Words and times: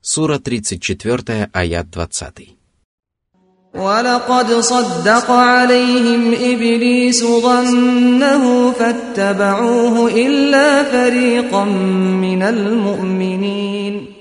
Сура 0.00 0.38
34, 0.38 1.50
аят 1.52 1.90
20. 1.90 2.56
ولقد 3.74 4.52
صدق 4.52 5.30
عليهم 5.30 6.34
إبليس 6.34 7.24
ظنه 7.24 8.72
فاتبعوه 8.72 10.10
إلا 10.10 10.84
فريقا 10.84 11.64
من 11.64 12.42
المؤمنين 12.42 14.14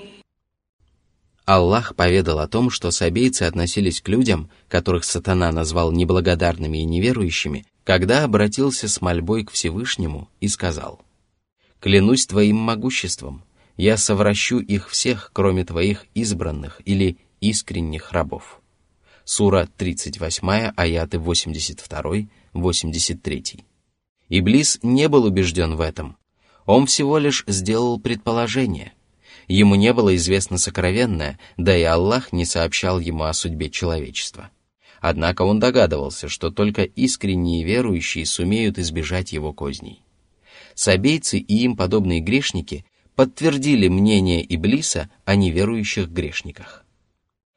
Аллах 1.45 1.95
поведал 1.97 2.39
о 2.39 2.47
том, 2.47 2.69
что 2.69 2.89
сабейцы 2.89 3.43
относились 3.43 3.99
к 3.99 4.07
людям, 4.07 4.49
которых 4.69 5.03
сатана 5.03 5.51
назвал 5.51 5.91
неблагодарными 5.91 6.77
и 6.77 6.85
неверующими, 6.85 7.65
когда 7.83 8.23
обратился 8.23 8.87
с 8.87 9.01
мольбой 9.01 9.43
к 9.43 9.51
Всевышнему 9.51 10.29
и 10.39 10.47
сказал, 10.47 11.01
«Клянусь 11.81 12.25
Твоим 12.25 12.55
могуществом, 12.55 13.43
я 13.78 13.96
совращу 13.96 14.58
их 14.58 14.90
всех, 14.90 15.30
кроме 15.32 15.64
Твоих 15.64 16.04
избранных 16.12 16.82
или 16.84 17.16
искренних 17.40 18.12
рабов». 18.12 18.60
Сура 19.24 19.66
38, 19.76 20.72
аяты 20.76 21.16
82-83. 21.18 23.62
Иблис 24.30 24.78
не 24.82 25.08
был 25.08 25.24
убежден 25.24 25.76
в 25.76 25.80
этом. 25.80 26.16
Он 26.66 26.86
всего 26.86 27.18
лишь 27.18 27.44
сделал 27.46 28.00
предположение. 28.00 28.92
Ему 29.46 29.74
не 29.74 29.92
было 29.94 30.14
известно 30.16 30.58
сокровенное, 30.58 31.38
да 31.56 31.76
и 31.76 31.82
Аллах 31.82 32.32
не 32.32 32.44
сообщал 32.44 32.98
ему 32.98 33.24
о 33.24 33.32
судьбе 33.32 33.70
человечества. 33.70 34.50
Однако 35.00 35.42
он 35.42 35.60
догадывался, 35.60 36.28
что 36.28 36.50
только 36.50 36.82
искренние 36.82 37.64
верующие 37.64 38.26
сумеют 38.26 38.78
избежать 38.78 39.32
его 39.32 39.52
козней. 39.52 40.02
Сабейцы 40.74 41.38
и 41.38 41.64
им 41.64 41.76
подобные 41.76 42.20
грешники 42.20 42.84
подтвердили 43.18 43.88
мнение 43.88 44.46
Иблиса 44.48 45.10
о 45.24 45.34
неверующих 45.34 46.08
грешниках. 46.08 46.84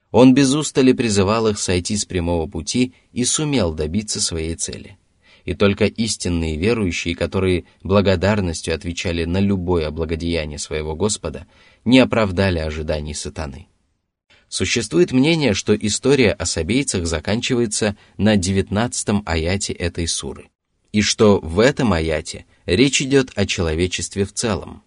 Он 0.09 0.33
без 0.33 0.55
устали 0.55 0.91
призывал 0.91 1.49
их 1.49 1.59
сойти 1.59 1.97
с 1.97 2.03
прямого 2.03 2.47
пути 2.47 2.95
и 3.11 3.23
сумел 3.25 3.71
добиться 3.71 4.19
своей 4.19 4.55
цели. 4.55 4.97
И 5.45 5.53
только 5.53 5.85
истинные 5.85 6.57
верующие, 6.57 7.15
которые 7.15 7.65
благодарностью 7.83 8.73
отвечали 8.73 9.25
на 9.25 9.39
любое 9.39 9.91
благодеяние 9.91 10.57
своего 10.57 10.95
Господа, 10.95 11.45
не 11.85 11.99
оправдали 11.99 12.57
ожиданий 12.57 13.13
сатаны. 13.13 13.67
Существует 14.47 15.11
мнение, 15.11 15.53
что 15.53 15.75
история 15.75 16.31
о 16.31 16.47
сабейцах 16.47 17.05
заканчивается 17.05 17.95
на 18.17 18.35
19 18.35 19.21
аяте 19.27 19.73
этой 19.73 20.07
суры, 20.07 20.49
и 20.91 21.03
что 21.03 21.39
в 21.39 21.59
этом 21.59 21.93
аяте 21.93 22.47
речь 22.65 22.99
идет 23.03 23.31
о 23.35 23.45
человечестве 23.45 24.25
в 24.25 24.33
целом. 24.33 24.81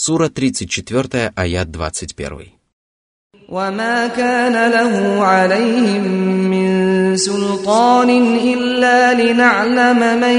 Сура 0.00 0.28
34, 0.28 1.32
аят 1.36 1.68
21. 1.76 2.56
وما 3.48 4.06
كان 4.06 4.70
له 4.70 5.24
عليهم 5.24 6.02
من 6.50 7.16
سلطان 7.16 8.10
إلا 8.36 9.14
لنعلم 9.14 10.20
من 10.20 10.38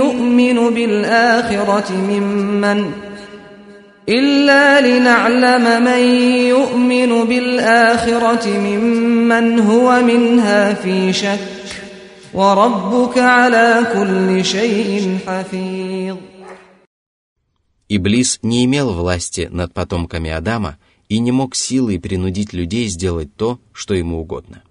يؤمن 0.00 0.74
بالآخرة 0.74 1.92
ممن 1.92 2.90
إلا 4.08 4.80
لنعلم 4.80 5.84
من 5.84 6.02
يؤمن 6.48 7.24
بالآخرة 7.24 8.48
ممن 8.48 9.58
هو 9.60 10.02
منها 10.02 10.74
في 10.74 11.12
شك 11.12 11.38
وربك 12.34 13.18
على 13.18 13.86
كل 13.94 14.44
شيء 14.44 15.18
حفيظ 15.26 16.16
Иблис 17.95 18.39
не 18.41 18.65
имел 18.65 18.91
власти 18.91 19.47
над 19.51 19.71
потомками 19.71 20.31
Адама 20.31 20.79
и 21.09 21.19
не 21.19 21.31
мог 21.31 21.53
силой 21.53 21.99
принудить 21.99 22.51
людей 22.51 22.87
сделать 22.87 23.35
то, 23.35 23.59
что 23.71 23.93
ему 23.93 24.19
угодно. 24.19 24.63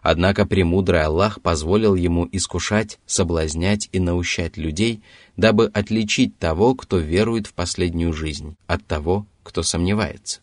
Однако 0.00 0.46
премудрый 0.46 1.02
Аллах 1.02 1.42
позволил 1.42 1.96
ему 1.96 2.28
искушать, 2.30 3.00
соблазнять 3.04 3.88
и 3.90 3.98
наущать 3.98 4.56
людей, 4.56 5.02
дабы 5.36 5.66
отличить 5.74 6.38
того, 6.38 6.76
кто 6.76 6.98
верует 6.98 7.48
в 7.48 7.52
последнюю 7.52 8.12
жизнь, 8.12 8.54
от 8.68 8.86
того, 8.86 9.26
кто 9.42 9.64
сомневается. 9.64 10.38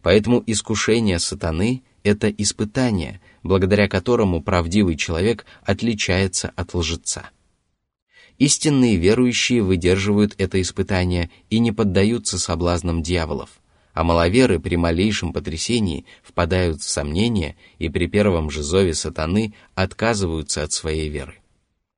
Поэтому 0.00 0.42
искушение 0.46 1.18
сатаны– 1.18 1.82
это 2.04 2.30
испытание, 2.30 3.20
благодаря 3.42 3.86
которому 3.86 4.42
правдивый 4.42 4.96
человек 4.96 5.44
отличается 5.62 6.52
от 6.56 6.72
лжеца. 6.72 7.28
Истинные 8.38 8.96
верующие 8.96 9.62
выдерживают 9.62 10.34
это 10.38 10.60
испытание 10.60 11.30
и 11.50 11.58
не 11.58 11.72
поддаются 11.72 12.38
соблазнам 12.38 13.02
дьяволов– 13.02 13.50
а 13.94 14.02
маловеры 14.02 14.58
при 14.58 14.76
малейшем 14.76 15.32
потрясении 15.32 16.04
впадают 16.22 16.82
в 16.82 16.90
сомнение 16.90 17.56
и 17.78 17.88
при 17.88 18.08
первом 18.08 18.50
же 18.50 18.62
зове 18.62 18.92
сатаны 18.92 19.54
отказываются 19.76 20.64
от 20.64 20.72
своей 20.72 21.08
веры. 21.08 21.36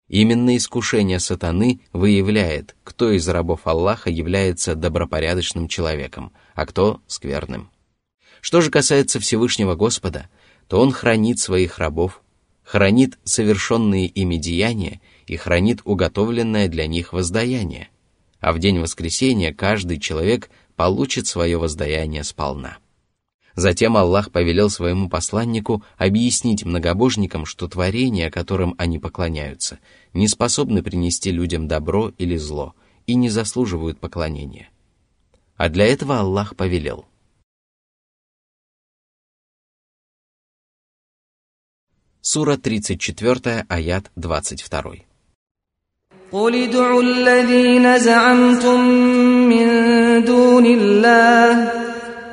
Именно 0.09 0.57
искушение 0.57 1.19
сатаны 1.19 1.81
выявляет, 1.93 2.77
кто 2.85 3.11
из 3.11 3.27
рабов 3.27 3.63
Аллаха 3.65 4.11
является 4.11 4.77
добропорядочным 4.77 5.67
человеком, 5.67 6.33
а 6.55 6.67
кто— 6.67 7.01
скверным. 7.09 7.71
Что 8.41 8.61
же 8.61 8.71
касается 8.71 9.19
Всевышнего 9.19 9.75
Господа, 9.75 10.29
то 10.69 10.81
Он 10.81 10.93
хранит 10.93 11.41
своих 11.41 11.79
рабов, 11.79 12.23
хранит 12.63 13.19
совершенные 13.25 14.07
ими 14.07 14.37
деяния 14.37 15.01
и 15.26 15.37
хранит 15.37 15.81
уготовленное 15.84 16.69
для 16.69 16.87
них 16.87 17.12
воздаяние. 17.12 17.88
А 18.41 18.53
в 18.53 18.59
день 18.59 18.78
воскресения 18.78 19.53
каждый 19.53 19.98
человек 19.98 20.50
получит 20.76 21.26
свое 21.26 21.56
воздаяние 21.59 22.22
сполна. 22.22 22.78
Затем 23.54 23.97
Аллах 23.97 24.31
повелел 24.31 24.69
своему 24.69 25.09
посланнику 25.09 25.82
объяснить 25.97 26.64
многобожникам, 26.64 27.47
что 27.47 27.69
творения, 27.69 28.31
которым 28.31 28.75
они 28.76 28.98
поклоняются, 28.98 29.78
не 30.12 30.28
способны 30.28 30.82
принести 30.82 31.31
людям 31.31 31.66
добро 31.66 32.12
или 32.19 32.37
зло 32.37 32.75
и 33.06 33.14
не 33.14 33.31
заслуживают 33.31 33.98
поклонения. 33.98 34.69
А 35.56 35.70
для 35.70 35.87
этого 35.87 36.20
Аллах 36.20 36.54
повелел. 36.54 37.06
Сура 42.20 42.58
34, 42.58 43.64
аят 43.69 44.10
22. 44.16 45.06
قل 46.31 46.56
ادعوا 46.56 47.03
الذين 47.03 48.00
زعمتم 48.00 48.80
من 49.52 49.68
دون 50.24 50.66
الله 50.66 51.72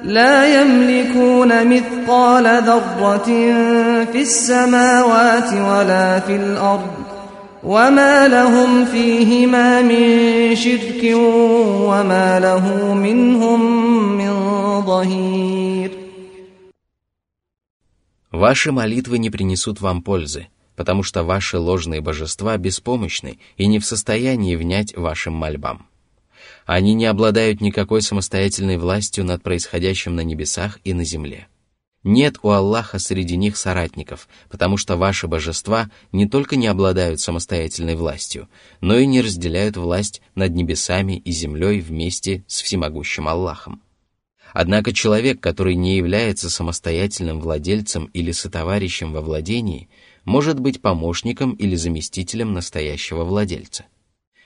لا 0.05 0.61
يملكون 0.61 1.67
مثقال 1.69 2.45
ذرة 2.63 3.27
في 4.13 4.21
السماوات 4.23 5.53
ولا 5.53 6.21
في 6.21 6.37
الأرض 6.37 6.91
وما 7.65 8.29
لهم 8.29 8.85
فيهما 8.85 9.83
من 9.83 10.07
شرك 10.57 11.03
وما 11.91 12.41
له 12.41 12.95
منهم 12.95 13.61
من 14.19 14.33
ظهير 14.87 15.91
Ваши 18.31 18.71
молитвы 18.71 19.19
не 19.19 19.31
принесут 19.31 19.81
вам 19.81 20.03
пользы, 20.03 20.47
Потому 20.76 21.04
что 21.04 21.24
ваши 21.24 21.58
ложные 21.58 22.02
божества 22.02 22.58
беспомощны 22.58 23.40
и 23.58 23.68
не 23.68 23.80
в 23.80 23.86
состоянии 23.86 24.56
внять 24.56 24.96
вашим 24.96 25.34
мольбам. 25.34 25.88
Они 26.66 26.94
не 26.94 27.06
обладают 27.06 27.62
никакой 27.62 28.02
самостоятельной 28.02 28.78
властью 28.78 29.26
над 29.26 29.44
происходящим 29.44 30.16
на 30.16 30.22
небесах 30.22 30.80
и 30.84 30.94
на 30.94 31.04
земле. 31.04 31.48
Нет 32.04 32.36
у 32.44 32.50
Аллаха 32.50 33.00
среди 33.00 33.38
них 33.38 33.56
соратников, 33.56 34.28
потому 34.50 34.76
что 34.76 34.98
ваши 34.98 35.28
божества 35.28 35.90
не 36.12 36.28
только 36.28 36.58
не 36.58 36.68
обладают 36.68 37.22
самостоятельной 37.22 37.96
властью, 37.96 38.50
но 38.82 38.98
и 38.98 39.06
не 39.06 39.22
разделяют 39.22 39.78
власть 39.78 40.22
над 40.36 40.54
небесами 40.54 41.18
и 41.18 41.32
землей 41.32 41.80
вместе 41.80 42.44
с 42.48 42.62
всемогущим 42.62 43.30
Аллахом. 43.30 43.82
Однако 44.54 44.94
человек, 44.94 45.40
который 45.40 45.76
не 45.76 45.96
является 45.96 46.50
самостоятельным 46.50 47.40
владельцем 47.40 48.06
или 48.14 48.32
сотоварищем 48.32 49.14
во 49.14 49.22
владении, 49.22 49.90
может 50.26 50.60
быть 50.60 50.82
помощником 50.82 51.54
или 51.54 51.76
заместителем 51.76 52.54
настоящего 52.54 53.24
владельца. 53.24 53.86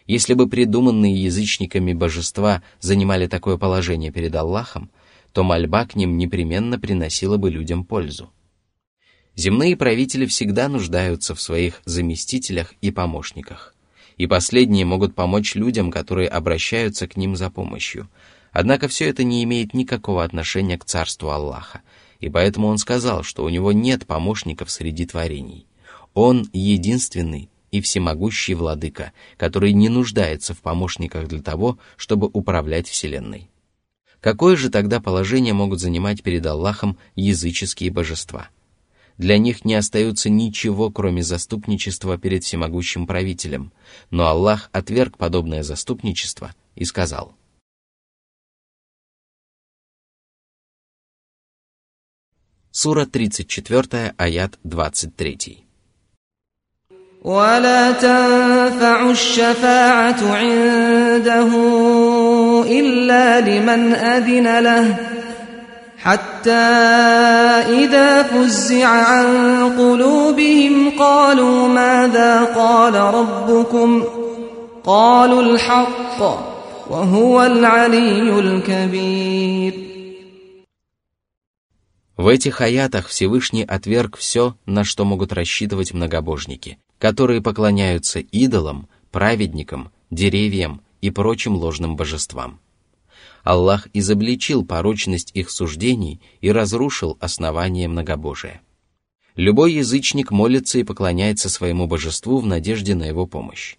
Если 0.06 0.34
бы 0.34 0.48
придуманные 0.48 1.22
язычниками 1.22 1.94
божества 1.94 2.64
занимали 2.80 3.28
такое 3.28 3.58
положение 3.58 4.12
перед 4.12 4.34
Аллахом, 4.36 4.90
то 5.34 5.44
мольба 5.44 5.86
к 5.86 5.96
ним 5.96 6.18
непременно 6.18 6.80
приносила 6.80 7.38
бы 7.38 7.52
людям 7.52 7.84
пользу. 7.84 8.32
Земные 9.36 9.78
правители 9.78 10.26
всегда 10.26 10.68
нуждаются 10.68 11.36
в 11.36 11.42
своих 11.42 11.82
заместителях 11.86 12.74
и 12.82 12.90
помощниках, 12.90 13.76
и 14.18 14.26
последние 14.26 14.84
могут 14.84 15.14
помочь 15.14 15.54
людям, 15.54 15.92
которые 15.92 16.28
обращаются 16.28 17.08
к 17.08 17.18
ним 17.18 17.36
за 17.36 17.52
помощью. 17.52 18.10
Однако 18.52 18.88
все 18.88 19.08
это 19.10 19.24
не 19.24 19.44
имеет 19.44 19.76
никакого 19.76 20.24
отношения 20.24 20.80
к 20.80 20.86
царству 20.86 21.30
Аллаха, 21.30 21.82
и 22.20 22.30
поэтому 22.30 22.68
он 22.68 22.80
сказал, 22.80 23.22
что 23.22 23.44
у 23.44 23.50
него 23.50 23.72
нет 23.72 24.08
помощников 24.08 24.72
среди 24.72 25.06
творений. 25.06 25.67
Он 26.20 26.50
единственный, 26.52 27.48
и 27.70 27.80
всемогущий 27.80 28.56
владыка, 28.56 29.14
который 29.38 29.72
не 29.72 29.88
нуждается 29.88 30.56
в 30.56 30.62
помощниках 30.62 31.28
для 31.28 31.44
того, 31.44 31.78
чтобы 31.96 32.28
управлять 32.34 32.88
Вселенной. 32.88 33.52
Какое 34.20 34.56
же 34.56 34.72
тогда 34.72 35.00
положение 35.00 35.54
могут 35.54 35.80
занимать 35.80 36.24
перед 36.24 36.44
Аллахом 36.44 36.98
языческие 37.14 37.92
божества? 37.92 38.50
Для 39.20 39.38
них 39.38 39.64
не 39.64 39.76
остается 39.76 40.32
ничего, 40.32 40.90
кроме 40.90 41.22
заступничества 41.22 42.18
перед 42.18 42.44
всемогущим 42.44 43.06
правителем, 43.06 43.72
но 44.10 44.26
Аллах 44.26 44.72
отверг 44.72 45.20
подобное 45.20 45.62
заступничество 45.62 46.56
и 46.74 46.84
сказал– 46.84 47.36
Сура 52.72 53.06
34, 53.06 54.16
аят 54.18 54.60
23. 54.64 55.67
ولا 57.27 57.93
تنفع 57.93 59.11
الشفاعة 59.11 60.21
عنده 60.35 61.51
إلا 62.67 63.41
لمن 63.41 63.95
أذن 63.95 64.59
له 64.59 64.97
حتى 65.99 66.51
إذا 67.79 68.23
فزع 68.23 68.87
عن 68.87 69.27
قلوبهم 69.79 70.99
قالوا 70.99 71.69
ماذا 71.69 72.45
قال 72.45 72.95
ربكم 72.95 74.05
قالوا 74.85 75.43
الحق 75.43 76.21
وهو 76.91 77.43
العلي 77.43 78.39
الكبير 78.39 79.93
В 82.15 82.29
этих 82.29 82.61
аятах 82.61 83.09
Всевышний 83.09 83.65
отверг 83.65 84.17
все, 84.17 84.55
на 84.67 84.85
что 84.85 85.05
могут 85.05 85.33
рассчитывать 85.33 85.93
многобожники, 85.93 86.79
которые 87.00 87.42
поклоняются 87.42 88.20
идолам, 88.20 88.88
праведникам, 89.12 89.92
деревьям 90.10 90.82
и 91.02 91.12
прочим 91.12 91.56
ложным 91.56 91.96
божествам. 91.96 92.60
Аллах 93.44 93.88
изобличил 93.94 94.66
порочность 94.66 95.32
их 95.34 95.50
суждений 95.50 96.20
и 96.42 96.52
разрушил 96.52 97.18
основание 97.20 97.88
многобожия. 97.88 98.62
Любой 99.36 99.74
язычник 99.74 100.32
молится 100.32 100.80
и 100.80 100.84
поклоняется 100.84 101.50
своему 101.50 101.88
божеству 101.88 102.40
в 102.40 102.46
надежде 102.46 102.96
на 102.96 103.04
его 103.04 103.26
помощь. 103.26 103.78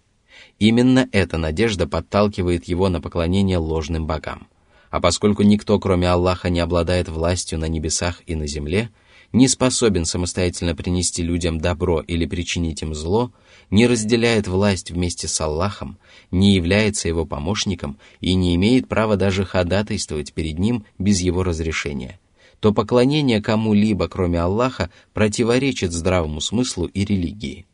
Именно 0.57 1.07
эта 1.11 1.37
надежда 1.37 1.87
подталкивает 1.87 2.65
его 2.65 2.89
на 2.89 3.01
поклонение 3.01 3.57
ложным 3.57 4.07
богам– 4.07 4.47
а 4.89 4.99
поскольку 4.99 5.43
никто, 5.43 5.79
кроме 5.79 6.09
Аллаха, 6.09 6.49
не 6.49 6.59
обладает 6.59 7.09
властью 7.09 7.59
на 7.59 7.65
небесах 7.65 8.21
и 8.25 8.35
на 8.35 8.47
земле, 8.47 8.89
не 9.31 9.47
способен 9.47 10.05
самостоятельно 10.05 10.75
принести 10.75 11.21
людям 11.21 11.59
добро 11.59 12.01
или 12.01 12.25
причинить 12.25 12.81
им 12.81 12.93
зло, 12.93 13.31
не 13.69 13.87
разделяет 13.87 14.47
власть 14.47 14.91
вместе 14.91 15.27
с 15.27 15.39
Аллахом, 15.41 15.99
не 16.31 16.55
является 16.55 17.07
его 17.07 17.25
помощником 17.25 17.97
и 18.21 18.33
не 18.33 18.55
имеет 18.55 18.87
права 18.87 19.15
даже 19.15 19.45
ходатайствовать 19.45 20.33
перед 20.33 20.57
ним 20.57 20.85
без 20.97 21.19
его 21.19 21.43
разрешения, 21.43 22.19
то 22.59 22.73
поклонение 22.73 23.41
кому-либо, 23.41 24.07
кроме 24.07 24.39
Аллаха, 24.39 24.89
противоречит 25.13 25.91
здравому 25.91 26.41
смыслу 26.41 26.85
и 26.85 27.05
религии. 27.05 27.65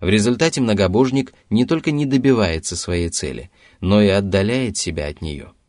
В 0.00 0.08
результате 0.08 0.62
многобожник 0.62 1.34
не 1.50 1.66
только 1.66 1.90
не 1.90 2.06
добивается 2.06 2.74
своей 2.74 3.10
цели, 3.10 3.50
но 3.80 4.00
и 4.00 4.08
отдаляет 4.08 4.78
себя 4.78 5.08
от 5.08 5.20
нее– 5.20 5.52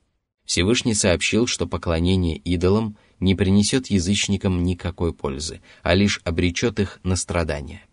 Всевышний 0.51 0.93
сообщил, 0.93 1.47
что 1.47 1.65
поклонение 1.65 2.35
идолам 2.35 2.97
не 3.21 3.35
принесет 3.35 3.87
язычникам 3.87 4.63
никакой 4.63 5.13
пользы, 5.13 5.61
а 5.83 5.93
лишь 5.93 6.19
обречет 6.25 6.79
их 6.79 6.99
на 7.03 7.15
страдания. 7.15 7.83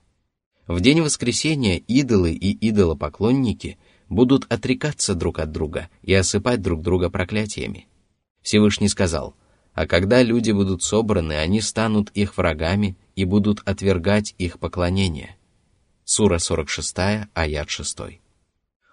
В 0.66 0.80
день 0.80 1.00
воскресения 1.00 1.76
идолы 1.76 2.32
и 2.32 2.69
идолопоклонники 2.69 3.78
будут 4.08 4.50
отрекаться 4.52 5.14
друг 5.14 5.38
от 5.38 5.52
друга 5.52 5.88
и 6.02 6.12
осыпать 6.12 6.60
друг 6.62 6.82
друга 6.82 7.10
проклятиями. 7.10 7.86
Всевышний 8.42 8.88
сказал, 8.88 9.34
«А 9.75 9.86
когда 9.86 10.22
люди 10.22 10.50
будут 10.50 10.82
собраны, 10.82 11.34
они 11.34 11.60
станут 11.60 12.10
их 12.10 12.36
врагами 12.36 12.96
и 13.14 13.25
будут 13.25 13.60
отвергать 13.66 14.34
их 14.38 14.58
поклонение». 14.58 15.36
Сура 16.04 16.38
46, 16.38 17.28
аят 17.34 17.69
6. 17.70 17.98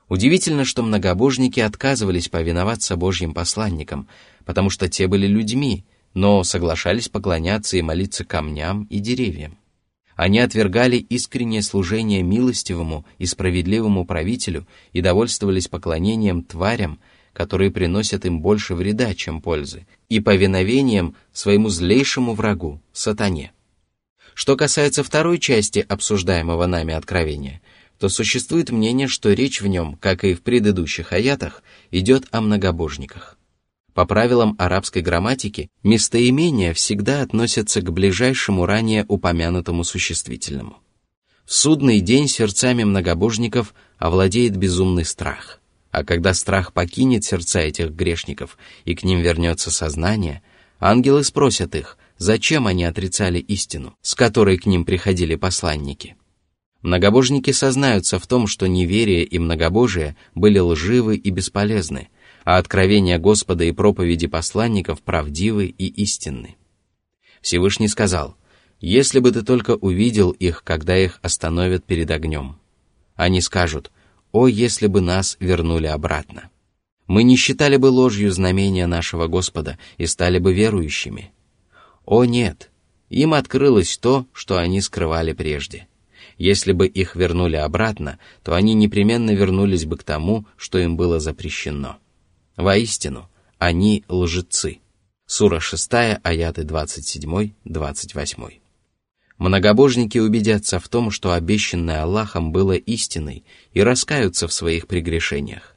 Удивительно, 0.10 0.66
что 0.66 0.84
многобожники 0.84 1.62
отказывались 1.62 2.30
повиноваться 2.30 2.96
Божьим 2.96 3.34
посланникам, 3.34 4.08
потому 4.44 4.70
что 4.70 4.90
те 4.90 5.08
были 5.08 5.26
людьми, 5.26 5.86
но 6.16 6.44
соглашались 6.44 7.10
поклоняться 7.10 7.78
и 7.78 7.84
молиться 7.84 8.26
камням 8.26 8.86
и 8.86 8.98
деревьям. 8.98 9.60
Они 10.16 10.40
отвергали 10.40 10.96
искреннее 10.96 11.62
служение 11.62 12.24
милостивому 12.24 13.06
и 13.20 13.28
справедливому 13.28 14.06
правителю 14.06 14.66
и 14.94 15.02
довольствовались 15.02 15.68
поклонением 15.68 16.42
тварям, 16.42 17.00
которые 17.34 17.70
приносят 17.70 18.26
им 18.26 18.40
больше 18.40 18.74
вреда, 18.74 19.14
чем 19.14 19.42
пользы, 19.42 19.86
и 20.10 20.20
повиновением 20.20 21.16
своему 21.34 21.70
злейшему 21.70 22.34
врагу, 22.34 22.82
сатане. 22.94 23.52
Что 24.34 24.56
касается 24.56 25.04
второй 25.04 25.38
части 25.38 25.86
обсуждаемого 25.88 26.66
нами 26.66 26.96
откровения– 26.96 27.62
то 28.00 28.10
существует 28.10 28.72
мнение, 28.72 29.08
что 29.08 29.32
речь 29.32 29.62
в 29.62 29.68
нем, 29.68 29.96
как 29.96 30.24
и 30.24 30.34
в 30.34 30.42
предыдущих 30.42 31.14
аятах, 31.14 31.64
идет 31.92 32.26
о 32.32 32.42
многобожниках. 32.42 33.35
По 33.96 34.06
правилам 34.06 34.56
арабской 34.60 35.02
грамматики, 35.02 35.70
местоимения 35.82 36.74
всегда 36.74 37.22
относятся 37.22 37.80
к 37.80 37.94
ближайшему 37.94 38.66
ранее 38.66 39.06
упомянутому 39.08 39.86
существительному. 39.86 40.80
В 41.46 41.54
судный 41.54 42.02
день 42.02 42.28
сердцами 42.28 42.84
многобожников 42.84 43.74
овладеет 43.98 44.58
безумный 44.58 45.06
страх, 45.06 45.62
а 45.92 46.04
когда 46.04 46.34
страх 46.34 46.74
покинет 46.74 47.24
сердца 47.24 47.62
этих 47.62 47.92
грешников 47.92 48.58
и 48.84 48.96
к 48.96 49.04
ним 49.04 49.22
вернется 49.22 49.72
сознание, 49.72 50.44
ангелы 50.82 51.24
спросят 51.24 51.74
их, 51.74 51.98
зачем 52.18 52.68
они 52.68 52.84
отрицали 52.84 53.40
истину, 53.40 53.96
с 54.02 54.14
которой 54.14 54.58
к 54.58 54.66
ним 54.66 54.84
приходили 54.84 55.36
посланники– 55.36 56.18
Многобожники 56.86 57.50
сознаются 57.50 58.20
в 58.20 58.28
том, 58.28 58.46
что 58.46 58.68
неверие 58.68 59.24
и 59.24 59.40
многобожие 59.40 60.16
были 60.36 60.60
лживы 60.60 61.16
и 61.16 61.32
бесполезны, 61.32 62.10
а 62.46 62.58
откровения 62.58 63.18
Господа 63.18 63.66
и 63.66 63.72
проповеди 63.72 64.28
посланников 64.28 65.02
правдивы 65.02 65.66
и 65.66 65.88
истинны. 65.88 66.56
Всевышний 67.42 67.88
сказал, 67.88 68.38
«Если 68.80 69.20
бы 69.20 69.32
ты 69.32 69.42
только 69.42 69.72
увидел 69.72 70.32
их, 70.32 70.64
когда 70.64 70.98
их 70.98 71.20
остановят 71.22 71.84
перед 71.84 72.10
огнем». 72.12 72.58
Они 73.16 73.42
скажут, 73.42 73.92
«О, 74.32 74.48
если 74.48 74.88
бы 74.88 75.02
нас 75.02 75.38
вернули 75.40 75.88
обратно!» 75.88 76.50
Мы 77.08 77.24
не 77.24 77.36
считали 77.36 77.78
бы 77.78 77.88
ложью 77.88 78.32
знамения 78.32 78.88
нашего 78.88 79.28
Господа 79.28 79.78
и 79.98 80.06
стали 80.06 80.40
бы 80.40 80.54
верующими. 80.54 81.32
О 82.06 82.26
нет, 82.26 82.72
им 83.10 83.34
открылось 83.34 83.98
то, 83.98 84.26
что 84.34 84.58
они 84.58 84.82
скрывали 84.82 85.34
прежде– 85.34 85.88
если 86.38 86.74
бы 86.74 86.88
их 86.88 87.16
вернули 87.16 87.56
обратно, 87.56 88.20
то 88.44 88.56
они 88.56 88.74
непременно 88.74 89.32
вернулись 89.32 89.86
бы 89.86 89.96
к 89.96 90.04
тому, 90.04 90.46
что 90.58 90.78
им 90.80 90.98
было 90.98 91.22
запрещено. 91.22 91.98
Воистину, 92.58 93.30
они 93.58 94.04
лжецы. 94.08 94.80
Сура 95.26 95.60
6, 95.60 95.92
аяты 96.24 96.62
27-28. 96.62 98.54
Многобожники 99.38 100.18
убедятся 100.18 100.80
в 100.80 100.88
том, 100.88 101.12
что 101.12 101.34
обещанное 101.34 102.04
Аллахом 102.04 102.54
было 102.54 102.74
истиной, 102.74 103.44
и 103.74 103.82
раскаются 103.82 104.48
в 104.48 104.54
своих 104.54 104.88
прегрешениях. 104.88 105.76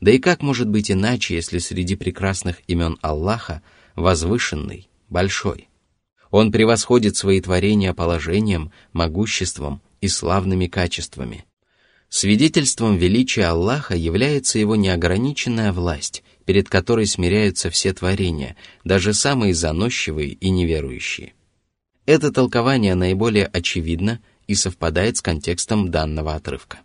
Да 0.00 0.10
и 0.10 0.18
как 0.18 0.42
может 0.42 0.68
быть 0.68 0.90
иначе, 0.90 1.34
если 1.34 1.58
среди 1.58 1.96
прекрасных 1.96 2.60
имен 2.66 2.98
Аллаха 3.00 3.62
возвышенный, 3.94 4.90
большой? 5.08 5.68
Он 6.30 6.52
превосходит 6.52 7.16
свои 7.16 7.40
творения 7.40 7.94
положением, 7.94 8.70
могуществом 8.92 9.80
и 10.00 10.08
славными 10.08 10.66
качествами. 10.66 11.44
Свидетельством 12.10 12.96
величия 12.96 13.44
Аллаха 13.46 13.94
является 13.94 14.58
его 14.58 14.74
неограниченная 14.74 15.72
власть, 15.72 16.24
перед 16.44 16.68
которой 16.68 17.06
смиряются 17.06 17.70
все 17.70 17.92
творения, 17.92 18.56
даже 18.84 19.14
самые 19.14 19.54
заносчивые 19.54 20.30
и 20.30 20.50
неверующие. 20.50 21.34
Это 22.06 22.32
толкование 22.32 22.96
наиболее 22.96 23.46
очевидно 23.46 24.20
и 24.48 24.56
совпадает 24.56 25.18
с 25.18 25.22
контекстом 25.22 25.92
данного 25.92 26.34
отрывка. 26.34 26.80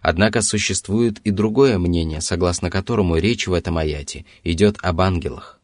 Однако 0.00 0.40
существует 0.40 1.18
и 1.24 1.32
другое 1.32 1.76
мнение, 1.76 2.20
согласно 2.20 2.70
которому 2.70 3.16
речь 3.16 3.48
в 3.48 3.52
этом 3.52 3.76
аяте 3.76 4.24
идет 4.44 4.78
об 4.82 5.00
ангелах. 5.00 5.60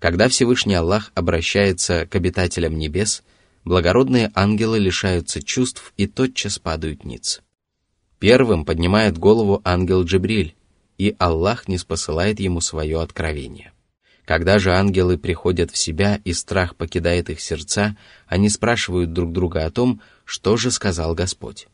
Когда 0.00 0.28
Всевышний 0.28 0.74
Аллах 0.74 1.12
обращается 1.14 2.04
к 2.06 2.14
обитателям 2.16 2.76
небес– 2.76 3.22
благородные 3.64 4.30
ангелы 4.34 4.78
лишаются 4.78 5.42
чувств 5.42 5.92
и 5.96 6.06
тотчас 6.06 6.58
падают 6.58 7.04
ниц. 7.04 7.40
Первым 8.24 8.64
поднимает 8.64 9.18
голову 9.18 9.60
ангел 9.64 10.02
Джибриль, 10.02 10.54
и 10.96 11.14
Аллах 11.18 11.68
не 11.68 11.76
спосылает 11.76 12.40
ему 12.40 12.62
свое 12.62 13.02
откровение. 13.02 13.72
Когда 14.24 14.58
же 14.58 14.72
ангелы 14.72 15.18
приходят 15.18 15.70
в 15.70 15.76
себя 15.76 16.22
и 16.24 16.32
страх 16.32 16.74
покидает 16.74 17.28
их 17.28 17.38
сердца, 17.42 17.98
они 18.26 18.48
спрашивают 18.48 19.12
друг 19.12 19.30
друга 19.30 19.66
о 19.66 19.70
том, 19.70 20.00
что 20.24 20.56
же 20.56 20.70
сказал 20.70 21.14
Господь. 21.14 21.68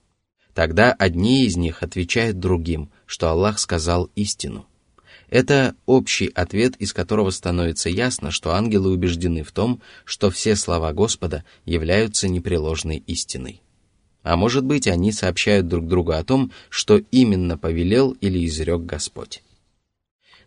Тогда 0.53 0.93
одни 0.93 1.47
из 1.47 1.57
них 1.57 1.85
отвечают 1.85 2.41
другим, 2.41 2.91
что 3.07 3.29
Аллах 3.29 3.61
сказал 3.61 4.11
истину. 4.17 4.67
Это 5.29 5.77
общий 5.87 6.33
ответ, 6.35 6.75
из 6.79 6.93
которого 6.93 7.31
становится 7.31 7.91
ясно, 7.91 8.33
что 8.33 8.55
ангелы 8.57 8.91
убеждены 8.91 9.45
в 9.45 9.53
том, 9.53 9.81
что 10.05 10.33
все 10.33 10.57
слова 10.57 10.93
Господа 10.93 11.45
являются 11.65 12.27
непреложной 12.27 13.05
истиной. 13.07 13.63
А 14.23 14.37
может 14.37 14.65
быть, 14.65 14.87
они 14.87 15.13
сообщают 15.13 15.69
друг 15.69 15.87
другу 15.87 16.13
о 16.13 16.25
том, 16.25 16.51
что 16.69 16.99
именно 16.99 17.57
повелел 17.57 18.13
или 18.21 18.45
изрек 18.47 18.83
Господь. 18.83 19.43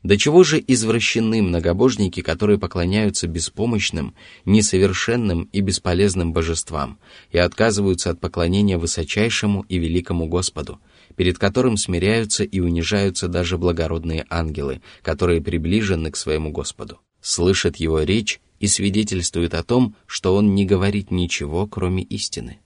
До 0.04 0.18
чего 0.18 0.44
же 0.44 0.62
извращены 0.68 1.42
многобожники, 1.42 2.22
которые 2.22 2.60
поклоняются 2.60 3.26
беспомощным, 3.26 4.14
несовершенным 4.44 5.44
и 5.54 5.62
бесполезным 5.62 6.34
божествам 6.34 7.00
и 7.32 7.38
отказываются 7.38 8.10
от 8.10 8.20
поклонения 8.20 8.78
высочайшему 8.78 9.66
и 9.70 9.78
великому 9.78 10.28
Господу, 10.28 10.80
перед 11.16 11.38
которым 11.38 11.78
смиряются 11.78 12.44
и 12.44 12.60
унижаются 12.60 13.30
даже 13.30 13.58
благородные 13.58 14.26
ангелы, 14.30 14.82
которые 15.02 15.42
приближены 15.42 16.12
к 16.12 16.18
своему 16.18 16.52
Господу, 16.52 17.00
слышат 17.22 17.78
его 17.78 18.02
речь 18.02 18.42
и 18.60 18.68
свидетельствуют 18.68 19.54
о 19.54 19.64
том, 19.64 19.96
что 20.06 20.36
он 20.36 20.54
не 20.54 20.66
говорит 20.66 21.12
ничего, 21.12 21.66
кроме 21.66 22.04
истины. 22.04 22.60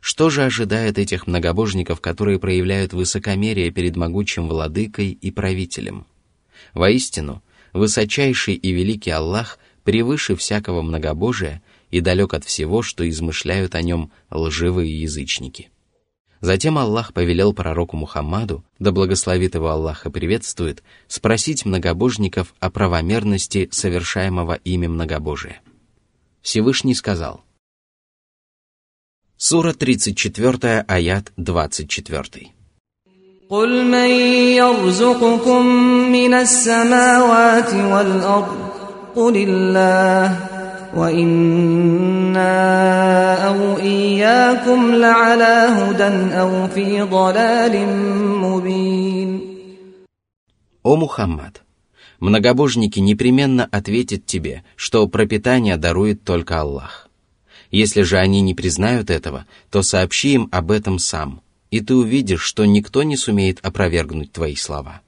Что 0.00 0.30
же 0.30 0.44
ожидает 0.44 0.98
этих 0.98 1.26
многобожников, 1.26 2.00
которые 2.00 2.38
проявляют 2.38 2.92
высокомерие 2.92 3.70
перед 3.70 3.96
могучим 3.96 4.48
владыкой 4.48 5.10
и 5.10 5.30
правителем? 5.30 6.06
Воистину, 6.72 7.42
высочайший 7.72 8.54
и 8.54 8.72
великий 8.72 9.10
Аллах 9.10 9.58
превыше 9.84 10.36
всякого 10.36 10.82
многобожия 10.82 11.62
и 11.90 12.00
далек 12.00 12.34
от 12.34 12.44
всего, 12.44 12.82
что 12.82 13.08
измышляют 13.08 13.74
о 13.74 13.82
нем 13.82 14.10
лживые 14.30 15.02
язычники. 15.02 15.70
Затем 16.40 16.78
Аллах 16.78 17.12
повелел 17.12 17.52
пророку 17.52 17.98
Мухаммаду, 17.98 18.64
да 18.78 18.92
благословит 18.92 19.54
его 19.54 19.68
Аллах 19.68 20.06
и 20.06 20.10
приветствует, 20.10 20.82
спросить 21.06 21.66
многобожников 21.66 22.54
о 22.60 22.70
правомерности 22.70 23.68
совершаемого 23.70 24.54
ими 24.54 24.86
многобожия. 24.86 25.60
Всевышний 26.40 26.94
сказал. 26.94 27.44
Сура 29.39 29.73
34, 29.73 30.85
аят 30.87 31.31
24. 31.37 32.51
قل 33.49 33.85
من 33.85 34.09
يرزقكم 34.57 35.65
من 36.11 36.33
السماوات 36.33 37.73
والأرض 37.73 38.69
قل 39.15 39.35
الله 39.37 40.39
وإنا 40.95 42.53
أو 43.47 43.77
إياكم 43.77 44.95
لعلى 44.95 45.67
هدى 45.77 46.33
أو 46.35 46.67
في 46.67 47.01
ضلال 47.01 47.87
مبين 48.41 49.55
О 50.83 50.95
Мухаммад! 50.95 51.61
Многобожники 52.19 52.99
непременно 52.99 53.65
ответят 53.65 54.25
тебе, 54.25 54.63
что 54.75 55.07
пропитание 55.07 55.77
дарует 55.77 56.23
только 56.23 56.61
Аллах. 56.61 57.05
Если 57.70 58.02
же 58.02 58.18
они 58.18 58.40
не 58.40 58.54
признают 58.54 59.10
этого, 59.10 59.46
то 59.70 59.82
сообщи 59.82 60.34
им 60.34 60.48
об 60.50 60.70
этом 60.70 60.98
сам– 60.98 61.42
и 61.70 61.80
ты 61.80 61.94
увидишь, 61.94 62.42
что 62.42 62.64
никто 62.64 63.02
не 63.02 63.16
сумеет 63.16 63.60
опровергнуть 63.62 64.32
твои 64.32 64.56
слова. 64.56 65.02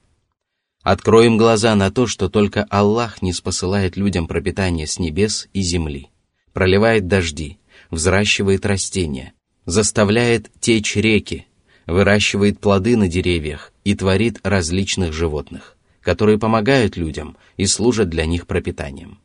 Откроем 0.81 1.37
глаза 1.37 1.75
на 1.75 1.91
то, 1.91 2.07
что 2.07 2.29
только 2.29 2.63
Аллах 2.69 3.21
не 3.21 3.31
спосылает 3.33 3.95
людям 3.95 4.27
пропитание 4.27 4.87
с 4.87 4.99
небес 4.99 5.47
и 5.53 5.61
земли, 5.61 6.09
проливает 6.51 7.07
дожди, 7.07 7.57
взращивает 7.89 8.65
растения, 8.65 9.33
заставляет 9.65 10.51
течь 10.59 10.95
реки, 10.95 11.47
выращивает 11.85 12.59
плоды 12.59 12.97
на 12.97 13.07
деревьях 13.07 13.71
и 13.83 13.95
творит 13.95 14.39
различных 14.43 15.13
животных, 15.13 15.77
которые 16.01 16.37
помогают 16.37 16.97
людям 16.97 17.37
и 17.55 17.65
служат 17.65 18.09
для 18.09 18.25
них 18.25 18.45
пропитанием. 18.45 19.19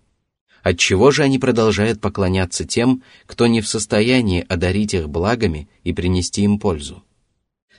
Отчего 0.69 1.11
же 1.13 1.23
они 1.23 1.39
продолжают 1.39 1.99
поклоняться 1.99 2.67
тем, 2.67 3.03
кто 3.25 3.47
не 3.47 3.63
в 3.63 3.67
состоянии 3.67 4.45
одарить 4.47 4.93
их 4.93 5.09
благами 5.09 5.67
и 5.83 5.95
принести 5.95 6.43
им 6.43 6.59
пользу? 6.59 7.03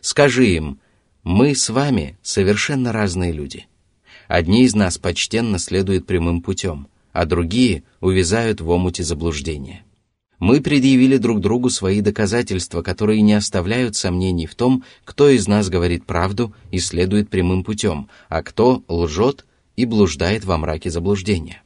Скажи 0.02 0.48
им, 0.48 0.80
мы 1.22 1.54
с 1.54 1.70
вами 1.70 2.18
совершенно 2.24 2.92
разные 2.92 3.32
люди. 3.32 3.68
Одни 4.28 4.64
из 4.64 4.74
нас 4.74 4.98
почтенно 4.98 5.60
следуют 5.60 6.08
прямым 6.08 6.42
путем, 6.42 6.88
а 7.12 7.28
другие 7.28 7.84
увязают 8.02 8.60
в 8.60 8.68
омуте 8.72 9.04
заблуждения. 9.04 9.84
Мы 10.40 10.60
предъявили 10.60 11.18
друг 11.18 11.42
другу 11.42 11.70
свои 11.70 12.02
доказательства, 12.02 12.82
которые 12.82 13.22
не 13.22 13.34
оставляют 13.34 13.98
сомнений 13.98 14.48
в 14.48 14.56
том, 14.56 14.84
кто 15.06 15.30
из 15.30 15.48
нас 15.48 15.70
говорит 15.70 16.08
правду 16.08 16.56
и 16.72 16.80
следует 16.80 17.30
прямым 17.30 17.64
путем, 17.64 18.10
а 18.30 18.42
кто 18.42 18.84
лжет 18.88 19.46
и 19.76 19.86
блуждает 19.86 20.44
во 20.44 20.58
мраке 20.58 20.90
заблуждения. 20.90 21.62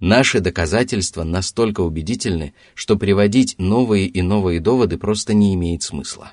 Наши 0.00 0.40
доказательства 0.40 1.24
настолько 1.24 1.82
убедительны, 1.82 2.54
что 2.74 2.96
приводить 2.96 3.56
новые 3.58 4.06
и 4.06 4.22
новые 4.22 4.58
доводы 4.58 4.96
просто 4.96 5.34
не 5.34 5.54
имеет 5.54 5.82
смысла. 5.82 6.32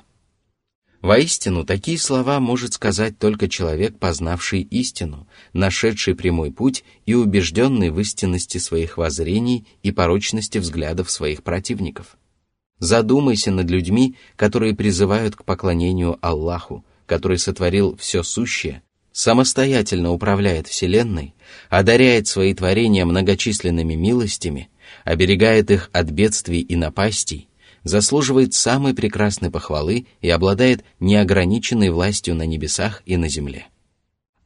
Воистину, 1.02 1.64
такие 1.64 1.98
слова 1.98 2.40
может 2.40 2.72
сказать 2.72 3.18
только 3.18 3.46
человек, 3.46 3.98
познавший 3.98 4.62
истину, 4.62 5.28
нашедший 5.52 6.16
прямой 6.16 6.50
путь 6.50 6.82
и 7.06 7.14
убежденный 7.14 7.90
в 7.90 8.00
истинности 8.00 8.58
своих 8.58 8.96
воззрений 8.96 9.66
и 9.82 9.92
порочности 9.92 10.58
взглядов 10.58 11.10
своих 11.10 11.44
противников. 11.44 12.16
Задумайся 12.78 13.50
над 13.50 13.70
людьми, 13.70 14.16
которые 14.36 14.74
призывают 14.74 15.36
к 15.36 15.44
поклонению 15.44 16.18
Аллаху, 16.22 16.84
который 17.06 17.38
сотворил 17.38 17.96
все 17.96 18.22
сущее, 18.22 18.82
самостоятельно 19.18 20.12
управляет 20.12 20.68
Вселенной, 20.68 21.34
одаряет 21.70 22.28
свои 22.28 22.54
творения 22.54 23.04
многочисленными 23.04 23.94
милостями, 23.94 24.70
оберегает 25.04 25.72
их 25.72 25.90
от 25.92 26.10
бедствий 26.10 26.60
и 26.60 26.76
напастей, 26.76 27.48
заслуживает 27.82 28.54
самой 28.54 28.94
прекрасной 28.94 29.50
похвалы 29.50 30.06
и 30.20 30.30
обладает 30.30 30.84
неограниченной 31.00 31.90
властью 31.90 32.36
на 32.36 32.44
небесах 32.44 33.02
и 33.06 33.16
на 33.16 33.28
земле. 33.28 33.66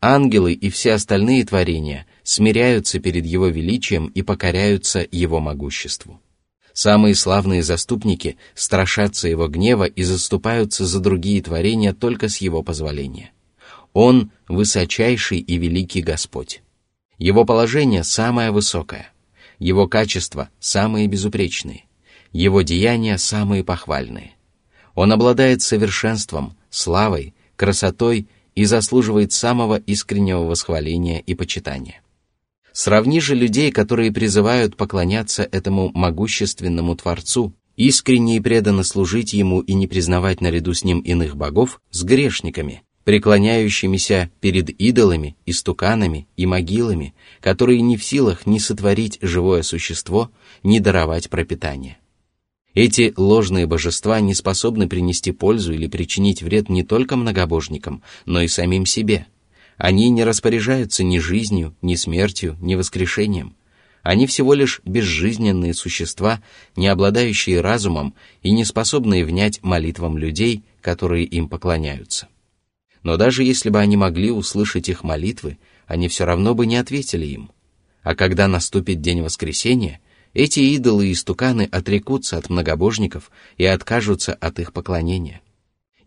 Ангелы 0.00 0.54
и 0.54 0.70
все 0.70 0.94
остальные 0.94 1.44
творения 1.44 2.06
смиряются 2.22 2.98
перед 2.98 3.26
Его 3.26 3.48
величием 3.48 4.06
и 4.06 4.22
покоряются 4.22 5.06
Его 5.12 5.38
могуществу. 5.38 6.18
Самые 6.72 7.14
славные 7.14 7.62
заступники 7.62 8.38
страшатся 8.54 9.28
Его 9.28 9.48
гнева 9.48 9.84
и 9.84 10.02
заступаются 10.02 10.86
за 10.86 10.98
другие 11.00 11.42
творения 11.42 11.92
только 11.92 12.30
с 12.30 12.38
Его 12.38 12.62
позволения. 12.62 13.32
Он– 13.92 14.30
высочайший 14.48 15.38
и 15.38 15.58
великий 15.58 16.02
Господь. 16.02 16.62
Его 17.18 17.44
положение 17.44 18.04
самое 18.04 18.50
высокое, 18.50 19.12
Его 19.58 19.86
качества 19.86 20.48
самые 20.58 21.06
безупречные– 21.06 21.84
его 22.32 22.62
деяния 22.62 23.18
самые 23.18 23.62
похвальные. 23.62 24.32
Он 24.94 25.12
обладает 25.12 25.62
совершенством, 25.62 26.56
славой, 26.70 27.34
красотой 27.56 28.26
и 28.54 28.64
заслуживает 28.64 29.32
самого 29.32 29.76
искреннего 29.76 30.42
восхваления 30.42 31.20
и 31.20 31.34
почитания. 31.34 32.00
Сравни 32.72 33.20
же 33.20 33.34
людей, 33.34 33.70
которые 33.70 34.12
призывают 34.12 34.76
поклоняться 34.76 35.42
этому 35.42 35.90
могущественному 35.92 36.96
Творцу, 36.96 37.52
искренне 37.76 38.36
и 38.36 38.40
преданно 38.40 38.82
служить 38.82 39.34
Ему 39.34 39.60
и 39.60 39.74
не 39.74 39.86
признавать 39.86 40.40
наряду 40.40 40.72
с 40.72 40.84
Ним 40.84 41.00
иных 41.00 41.36
богов, 41.36 41.80
с 41.90 42.02
грешниками, 42.02 42.82
преклоняющимися 43.04 44.30
перед 44.40 44.70
идолами, 44.70 45.36
истуканами 45.46 46.26
и 46.36 46.46
могилами, 46.46 47.14
которые 47.40 47.80
не 47.80 47.96
в 47.96 48.04
силах 48.04 48.46
ни 48.46 48.58
сотворить 48.58 49.18
живое 49.22 49.62
существо, 49.62 50.30
ни 50.62 50.78
даровать 50.78 51.30
пропитание. 51.30 51.98
Эти 52.74 53.12
ложные 53.16 53.66
божества 53.66 54.20
не 54.20 54.34
способны 54.34 54.88
принести 54.88 55.32
пользу 55.32 55.74
или 55.74 55.88
причинить 55.88 56.42
вред 56.42 56.70
не 56.70 56.82
только 56.82 57.16
многобожникам, 57.16 58.02
но 58.24 58.40
и 58.40 58.48
самим 58.48 58.86
себе. 58.86 59.26
Они 59.76 60.08
не 60.08 60.24
распоряжаются 60.24 61.04
ни 61.04 61.18
жизнью, 61.18 61.74
ни 61.82 61.96
смертью, 61.96 62.56
ни 62.60 62.74
воскрешением. 62.74 63.56
Они 64.02 64.26
всего 64.26 64.54
лишь 64.54 64.80
безжизненные 64.84 65.74
существа, 65.74 66.42
не 66.76 66.88
обладающие 66.88 67.60
разумом 67.60 68.14
и 68.42 68.52
не 68.52 68.64
способные 68.64 69.24
внять 69.24 69.62
молитвам 69.62 70.16
людей, 70.16 70.64
которые 70.80 71.24
им 71.24 71.48
поклоняются. 71.48 72.28
Но 73.02 73.16
даже 73.16 73.44
если 73.44 73.70
бы 73.70 73.80
они 73.80 73.96
могли 73.96 74.30
услышать 74.30 74.88
их 74.88 75.02
молитвы, 75.04 75.58
они 75.86 76.08
все 76.08 76.24
равно 76.24 76.54
бы 76.54 76.66
не 76.66 76.76
ответили 76.76 77.26
им. 77.26 77.50
А 78.02 78.14
когда 78.14 78.48
наступит 78.48 79.00
день 79.00 79.22
воскресения– 79.22 80.00
эти 80.34 80.60
идолы 80.60 81.08
и 81.08 81.14
стуканы 81.14 81.68
отрекутся 81.70 82.38
от 82.38 82.48
многобожников 82.48 83.30
и 83.58 83.64
откажутся 83.64 84.32
от 84.32 84.58
их 84.58 84.72
поклонения. 84.72 85.42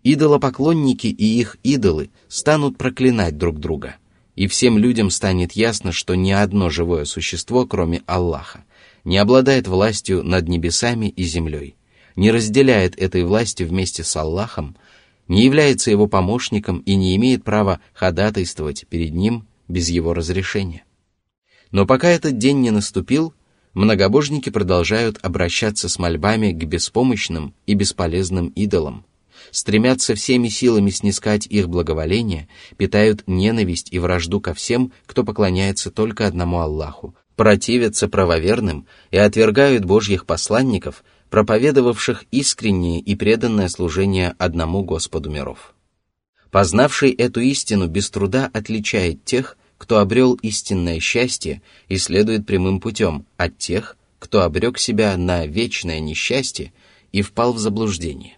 Идолопоклонники 0.03 1.07
и 1.07 1.39
их 1.39 1.57
идолы 1.63 2.09
станут 2.27 2.77
проклинать 2.77 3.37
друг 3.37 3.59
друга, 3.59 3.97
и 4.35 4.47
всем 4.47 4.77
людям 4.77 5.09
станет 5.09 5.53
ясно, 5.53 5.91
что 5.91 6.15
ни 6.15 6.31
одно 6.31 6.69
живое 6.69 7.05
существо, 7.05 7.65
кроме 7.65 8.01
Аллаха, 8.05 8.63
не 9.03 9.17
обладает 9.17 9.67
властью 9.67 10.23
над 10.23 10.47
небесами 10.47 11.07
и 11.07 11.23
землей, 11.23 11.75
не 12.15 12.31
разделяет 12.31 12.99
этой 12.99 13.23
власти 13.23 13.63
вместе 13.63 14.03
с 14.03 14.15
Аллахом 14.15 14.75
не 15.27 15.43
является 15.43 15.91
его 15.91 16.07
помощником 16.07 16.79
и 16.79 16.95
не 16.95 17.15
имеет 17.15 17.43
права 17.43 17.79
ходатайствовать 17.93 18.85
перед 18.89 19.13
ним 19.13 19.47
без 19.67 19.89
его 19.89 20.13
разрешения. 20.13 20.83
Но 21.71 21.85
пока 21.85 22.09
этот 22.09 22.37
день 22.37 22.61
не 22.61 22.71
наступил, 22.71 23.33
многобожники 23.73 24.49
продолжают 24.49 25.17
обращаться 25.21 25.89
с 25.89 25.99
мольбами 25.99 26.51
к 26.51 26.63
беспомощным 26.63 27.53
и 27.65 27.73
бесполезным 27.73 28.47
идолам, 28.49 29.05
стремятся 29.51 30.15
всеми 30.15 30.47
силами 30.47 30.89
снискать 30.89 31.47
их 31.47 31.69
благоволение, 31.69 32.47
питают 32.77 33.23
ненависть 33.27 33.89
и 33.91 33.99
вражду 33.99 34.39
ко 34.39 34.53
всем, 34.53 34.91
кто 35.05 35.23
поклоняется 35.23 35.91
только 35.91 36.27
одному 36.27 36.59
Аллаху, 36.59 37.15
противятся 37.35 38.07
правоверным 38.07 38.87
и 39.11 39.17
отвергают 39.17 39.85
Божьих 39.85 40.25
посланников, 40.25 41.03
проповедовавших 41.35 42.23
искреннее 42.31 43.01
и 43.01 43.13
преданное 43.13 43.67
служение 43.67 44.35
одному 44.37 44.85
Господу 44.85 45.29
миров. 45.29 45.75
Познавший 46.49 47.11
эту 47.11 47.41
истину 47.41 47.87
без 47.87 48.09
труда 48.09 48.49
отличает 48.53 49.25
тех, 49.25 49.57
кто 49.77 49.99
обрел 49.99 50.35
истинное 50.35 51.01
счастье 51.01 51.61
и 51.89 51.97
следует 51.97 52.45
прямым 52.45 52.79
путем, 52.79 53.25
от 53.35 53.57
тех, 53.57 53.97
кто 54.17 54.43
обрек 54.43 54.79
себя 54.79 55.17
на 55.17 55.45
вечное 55.45 55.99
несчастье 55.99 56.71
и 57.11 57.21
впал 57.21 57.51
в 57.51 57.59
заблуждение. 57.59 58.37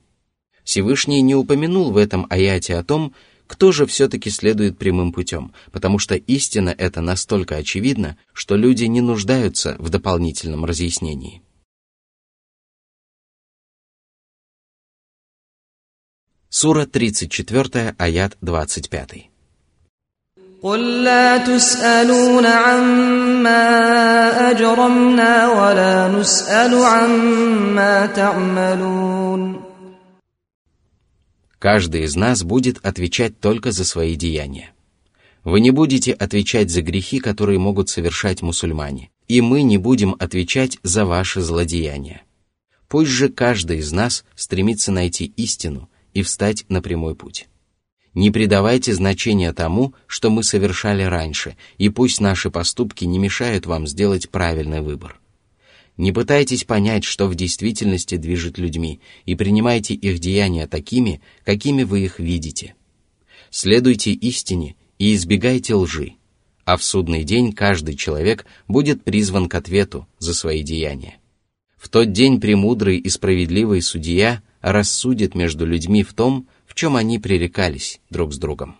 Всевышний 0.63 1.22
не 1.22 1.36
упомянул 1.36 1.92
в 1.92 1.98
этом 1.98 2.25
аяте 2.32 2.77
о 2.77 2.84
том, 2.84 3.13
кто 3.46 3.72
же 3.72 3.86
все-таки 3.86 4.32
следует 4.32 4.80
прямым 4.80 5.13
путем, 5.13 5.54
потому 5.72 6.00
что 6.00 6.16
истина 6.16 6.74
эта 6.75 7.01
настолько 7.01 7.58
очевидна, 7.58 8.18
что 8.34 8.56
люди 8.56 8.86
не 8.86 9.01
нуждаются 9.01 9.75
в 9.77 9.89
дополнительном 9.89 10.66
разъяснении. 10.66 11.44
Сура 16.57 16.87
34, 16.87 17.95
аят 17.99 18.37
25. 18.41 19.33
قل 20.62 21.05
لا 21.05 21.38
تسألون 21.38 22.47
عما 22.47 23.71
أجرمنا 24.50 25.49
ولا 25.49 26.09
نسأل 26.09 26.75
عما 26.75 28.07
تعملون 28.07 29.62
Каждый 31.59 32.02
из 32.05 32.17
нас 32.17 32.43
будет 32.43 32.85
отвечать 32.85 33.38
только 33.38 33.71
за 33.71 33.85
свои 33.85 34.17
деяния. 34.17 34.73
Вы 35.45 35.61
не 35.61 35.71
будете 35.71 36.12
отвечать 36.12 36.71
за 36.71 36.83
грехи, 36.83 37.21
которые 37.21 37.59
могут 37.59 37.88
совершать 37.88 38.43
мусульмане, 38.43 39.11
и 39.29 39.41
мы 39.41 39.62
не 39.62 39.79
будем 39.79 40.17
отвечать 40.19 40.79
за 40.83 41.05
ваши 41.05 41.41
злодеяния. 41.41 42.23
Пусть 42.88 43.11
же 43.11 43.29
каждый 43.29 43.79
из 43.79 43.93
нас 43.93 44.25
стремится 44.35 44.93
найти 44.93 45.33
истину 45.37 45.88
и 46.18 46.24
встать 46.24 46.66
на 46.68 46.82
прямой 46.82 47.14
путь. 47.14 47.48
Не 48.16 48.32
придавайте 48.32 48.92
значения 48.92 49.54
тому, 49.54 49.94
что 50.08 50.32
мы 50.32 50.44
совершали 50.44 51.04
раньше, 51.04 51.56
и 51.78 51.90
пусть 51.90 52.20
наши 52.20 52.50
поступки 52.50 53.06
не 53.06 53.20
мешают 53.20 53.68
вам 53.68 53.86
сделать 53.86 54.32
правильный 54.32 54.82
выбор. 54.82 55.20
Не 55.96 56.12
пытайтесь 56.12 56.64
понять, 56.64 57.04
что 57.04 57.28
в 57.28 57.36
действительности 57.36 58.18
движет 58.18 58.58
людьми, 58.58 59.00
и 59.28 59.36
принимайте 59.36 59.94
их 59.94 60.18
деяния 60.18 60.66
такими, 60.66 61.22
какими 61.46 61.84
вы 61.84 62.06
их 62.06 62.18
видите. 62.18 62.74
Следуйте 63.52 64.12
истине 64.12 64.76
и 64.98 65.14
избегайте 65.14 65.76
лжи, 65.76 66.14
а 66.66 66.78
в 66.78 66.84
судный 66.84 67.24
день 67.26 67.54
каждый 67.54 67.96
человек 67.96 68.48
будет 68.68 69.04
призван 69.04 69.48
к 69.48 69.54
ответу 69.54 70.08
за 70.18 70.34
свои 70.34 70.64
деяния. 70.64 71.20
В 71.78 71.90
тот 71.90 72.12
день 72.12 72.42
премудрый 72.42 72.98
и 72.98 73.08
справедливый 73.08 73.84
судья 73.84 74.42
рассудит 74.67 75.35
между 75.35 75.67
людьми 75.67 76.02
в 76.02 76.14
том, 76.14 76.49
в 76.67 76.75
чем 76.75 76.97
они 76.97 77.19
пререкались 77.19 78.00
друг 78.11 78.33
с 78.33 78.38
другом. 78.38 78.76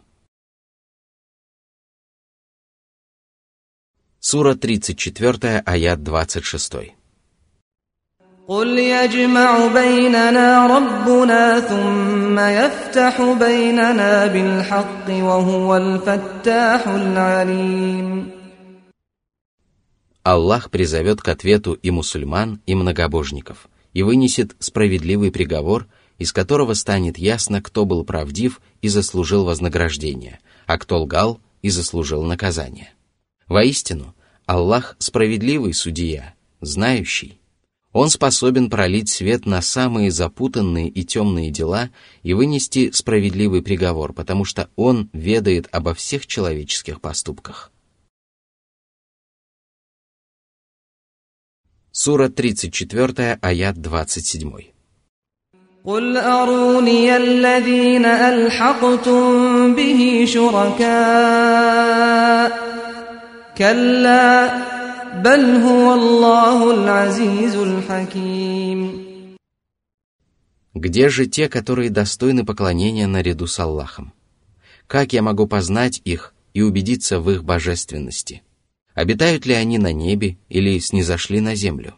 Сура 4.21 4.55
34, 4.55 5.63
аят 5.67 6.03
26. 6.03 6.95
قل 8.49 8.79
يجمع 8.79 9.67
بيننا 9.67 10.67
ربنا 10.67 11.61
ثم 11.61 12.39
يفتح 12.39 13.23
بيننا 13.39 14.27
بالحق 14.27 15.07
وهو 15.09 15.77
الفتاح 15.77 16.89
العليم 16.89 18.33
Аллах 20.25 20.71
призовет 20.71 21.21
к 21.21 21.29
ответу 21.29 21.73
и 21.73 21.91
мусульман, 21.91 22.61
и 22.67 22.77
многобожников, 22.77 23.69
и 23.98 24.04
вынесет 24.04 24.56
справедливый 24.60 25.32
приговор, 25.32 25.88
из 26.20 26.32
которого 26.32 26.76
станет 26.76 27.18
ясно, 27.18 27.64
кто 27.64 27.84
был 27.84 28.04
правдив 28.04 28.62
и 28.84 28.90
заслужил 28.90 29.44
вознаграждение, 29.44 30.40
а 30.68 30.78
кто 30.78 31.02
лгал 31.02 31.42
и 31.64 31.72
заслужил 31.72 32.22
наказание. 32.22 32.94
Воистину, 33.48 34.14
Аллах 34.46 34.96
справедливый 35.00 35.74
судья, 35.74 36.36
знающий, 36.62 37.40
он 37.92 38.12
способен 38.12 38.70
пролить 38.70 39.10
свет 39.10 39.48
на 39.48 39.64
самые 39.64 40.12
запутанные 40.12 40.90
и 40.90 41.04
темные 41.04 41.50
дела 41.50 41.90
и 42.22 42.36
вынести 42.36 42.92
справедливый 42.92 43.64
приговор, 43.64 44.14
потому 44.14 44.46
что 44.46 44.70
Он 44.76 45.10
ведает 45.12 45.70
обо 45.72 45.96
всех 45.96 46.28
человеческих 46.28 47.02
поступках. 47.02 47.72
Сура 51.97 52.29
34, 52.29 53.39
аят 53.43 53.77
27. 53.77 54.73
قل 55.85 56.17
أروني 56.17 57.17
الذين 57.17 58.05
ألحقتم 58.05 59.75
به 59.75 60.25
شركاء 60.29 61.53
كلا 63.59 64.63
بل 65.23 65.45
هو 65.45 65.95
الله 65.95 66.75
العزيز 66.75 67.57
الحكيم 67.57 69.03
Где 70.75 71.09
же 71.11 71.27
те, 71.27 71.49
которые 71.49 71.91
достойны 71.91 72.47
поклонения 72.47 73.07
наряду 73.07 73.47
с 73.47 73.59
Аллахом? 73.61 74.13
Как 74.87 75.13
я 75.13 75.23
могу 75.23 75.47
познать 75.47 76.01
их 76.05 76.33
и 76.55 76.63
убедиться 76.63 77.21
в 77.21 77.31
их 77.31 77.45
божественности? 77.45 78.43
Обитают 78.98 79.46
ли 79.46 79.54
они 79.54 79.78
на 79.78 79.94
небе 79.94 80.40
или 80.50 80.80
снизошли 80.80 81.40
на 81.40 81.54
землю? 81.54 81.94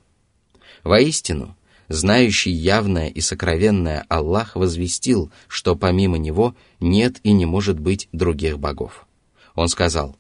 Воистину, 0.83 1.55
знающий 1.87 2.51
явное 2.51 3.07
и 3.07 3.21
сокровенное 3.21 4.05
Аллах 4.09 4.57
возвестил, 4.57 5.31
что 5.47 5.77
помимо 5.77 6.17
Него 6.17 6.57
нет 6.81 7.21
и 7.23 7.31
не 7.31 7.45
может 7.45 7.79
быть 7.79 8.09
других 8.11 8.59
богов. 8.59 9.07
Он 9.55 9.69
сказал, 9.69 10.17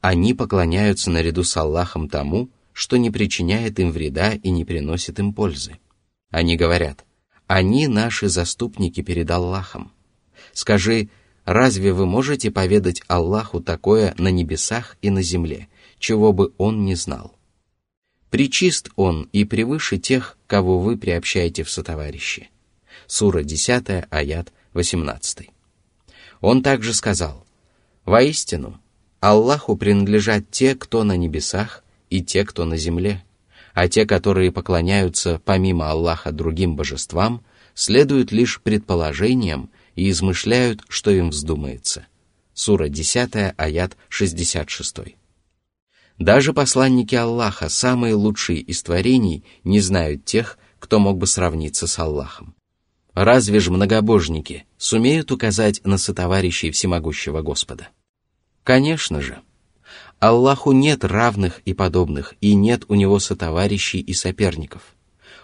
они 0.00 0.32
поклоняются 0.32 1.10
наряду 1.10 1.44
с 1.44 1.54
Аллахом 1.54 2.08
тому, 2.08 2.48
что 2.72 2.96
не 2.96 3.10
причиняет 3.10 3.78
им 3.78 3.90
вреда 3.90 4.32
и 4.32 4.48
не 4.48 4.64
приносит 4.64 5.18
им 5.18 5.34
пользы. 5.34 5.76
Они 6.30 6.56
говорят, 6.56 7.04
они 7.46 7.88
наши 7.88 8.30
заступники 8.30 9.02
перед 9.02 9.30
Аллахом. 9.30 9.92
Скажи, 10.54 11.10
разве 11.44 11.92
вы 11.92 12.06
можете 12.06 12.50
поведать 12.50 13.02
Аллаху 13.06 13.60
такое 13.60 14.14
на 14.16 14.28
небесах 14.28 14.96
и 15.02 15.10
на 15.10 15.20
земле, 15.20 15.68
чего 15.98 16.32
бы 16.32 16.52
Он 16.58 16.84
не 16.84 16.94
знал? 16.94 17.34
Причист 18.30 18.90
Он 18.96 19.28
и 19.32 19.44
превыше 19.44 19.98
тех, 19.98 20.36
кого 20.46 20.78
вы 20.78 20.96
приобщаете 20.96 21.64
в 21.64 21.70
сотоварищи. 21.70 22.50
Сура 23.06 23.42
10, 23.42 24.06
аят 24.10 24.52
18. 24.72 25.50
Он 26.40 26.62
также 26.62 26.92
сказал, 26.92 27.46
«Воистину, 28.04 28.80
Аллаху 29.20 29.76
принадлежат 29.76 30.50
те, 30.50 30.74
кто 30.74 31.02
на 31.04 31.16
небесах, 31.16 31.82
и 32.10 32.22
те, 32.22 32.44
кто 32.44 32.64
на 32.64 32.76
земле, 32.76 33.24
а 33.74 33.88
те, 33.88 34.06
которые 34.06 34.52
поклоняются 34.52 35.40
помимо 35.44 35.90
Аллаха 35.90 36.32
другим 36.32 36.76
божествам, 36.76 37.44
следуют 37.74 38.32
лишь 38.32 38.60
предположениям 38.60 39.70
и 39.96 40.10
измышляют, 40.10 40.82
что 40.88 41.10
им 41.10 41.30
вздумается. 41.30 42.06
Сура 42.54 42.88
10, 42.88 43.54
аят 43.56 43.96
66. 44.08 45.16
Даже 46.18 46.54
посланники 46.54 47.14
Аллаха, 47.14 47.68
самые 47.68 48.14
лучшие 48.14 48.60
из 48.60 48.82
творений, 48.82 49.44
не 49.64 49.80
знают 49.80 50.24
тех, 50.24 50.58
кто 50.78 50.98
мог 50.98 51.18
бы 51.18 51.26
сравниться 51.26 51.86
с 51.86 51.98
Аллахом. 51.98 52.54
Разве 53.12 53.60
же 53.60 53.70
многобожники 53.70 54.64
сумеют 54.78 55.30
указать 55.30 55.80
на 55.84 55.98
сотоварищей 55.98 56.70
всемогущего 56.70 57.42
Господа? 57.42 57.88
Конечно 58.64 59.20
же. 59.20 59.40
Аллаху 60.18 60.72
нет 60.72 61.04
равных 61.04 61.60
и 61.64 61.74
подобных, 61.74 62.34
и 62.40 62.54
нет 62.54 62.84
у 62.88 62.94
него 62.94 63.18
сотоварищей 63.18 64.00
и 64.00 64.14
соперников. 64.14 64.96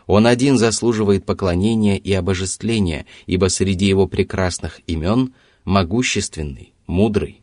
Он 0.06 0.26
один 0.26 0.58
заслуживает 0.58 1.24
поклонения 1.24 1.96
и 1.96 2.12
обожествления, 2.12 3.06
ибо 3.26 3.48
среди 3.48 3.86
его 3.86 4.06
прекрасных 4.06 4.80
имен 4.86 5.34
могущественный, 5.64 6.72
мудрый. 6.86 7.42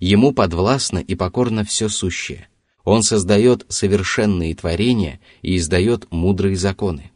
Ему 0.00 0.32
подвластно 0.32 0.98
и 0.98 1.14
покорно 1.14 1.64
все 1.64 1.88
сущее. 1.88 2.48
Он 2.84 3.02
создает 3.02 3.64
совершенные 3.68 4.54
творения 4.54 5.20
и 5.42 5.56
издает 5.56 6.06
мудрые 6.10 6.56
законы. 6.56 7.10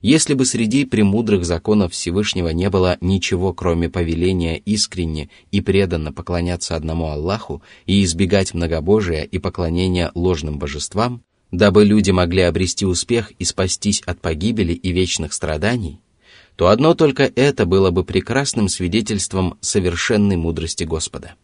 Если 0.00 0.34
бы 0.34 0.44
среди 0.44 0.84
премудрых 0.84 1.44
законов 1.44 1.92
Всевышнего 1.92 2.50
не 2.50 2.70
было 2.70 2.98
ничего, 3.00 3.52
кроме 3.52 3.88
повеления 3.88 4.56
искренне 4.56 5.28
и 5.50 5.60
преданно 5.60 6.12
поклоняться 6.12 6.76
одному 6.76 7.08
Аллаху 7.08 7.62
и 7.86 8.04
избегать 8.04 8.54
многобожия 8.54 9.22
и 9.22 9.38
поклонения 9.38 10.12
ложным 10.14 10.58
божествам, 10.58 11.22
дабы 11.50 11.84
люди 11.84 12.12
могли 12.12 12.42
обрести 12.42 12.86
успех 12.86 13.32
и 13.38 13.44
спастись 13.44 14.00
от 14.02 14.20
погибели 14.20 14.72
и 14.72 14.92
вечных 14.92 15.32
страданий, 15.32 16.00
то 16.54 16.68
одно 16.68 16.94
только 16.94 17.24
это 17.34 17.66
было 17.66 17.90
бы 17.90 18.04
прекрасным 18.04 18.68
свидетельством 18.68 19.58
совершенной 19.60 20.36
мудрости 20.36 20.84
Господа. 20.84 21.34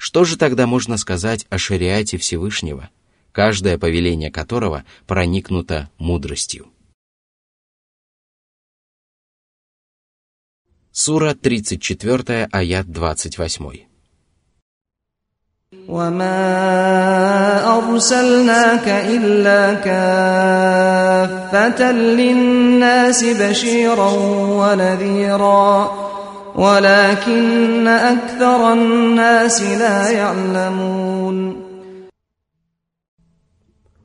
Что 0.00 0.24
же 0.24 0.36
тогда 0.36 0.66
можно 0.66 0.96
сказать 0.96 1.46
о 1.50 1.58
шариате 1.58 2.18
Всевышнего, 2.18 2.90
каждое 3.32 3.78
повеление 3.78 4.30
которого 4.30 4.84
проникнуто 5.06 5.90
мудростью? 5.98 6.66
Сура 10.92 11.34
34, 11.34 12.48
аят 12.50 12.90
28. 12.90 13.86
وما 15.88 16.38
أرسلناك 17.78 18.88
إلا 18.88 19.74
كافة 19.74 20.72
للناس 21.92 23.24
بشيرا 23.24 24.10
ونذيرا 24.60 25.92
ولكن 26.54 27.86
أكثر 27.86 28.72
الناس 28.72 29.62
لا 29.62 30.10
يعلمون 30.10 31.66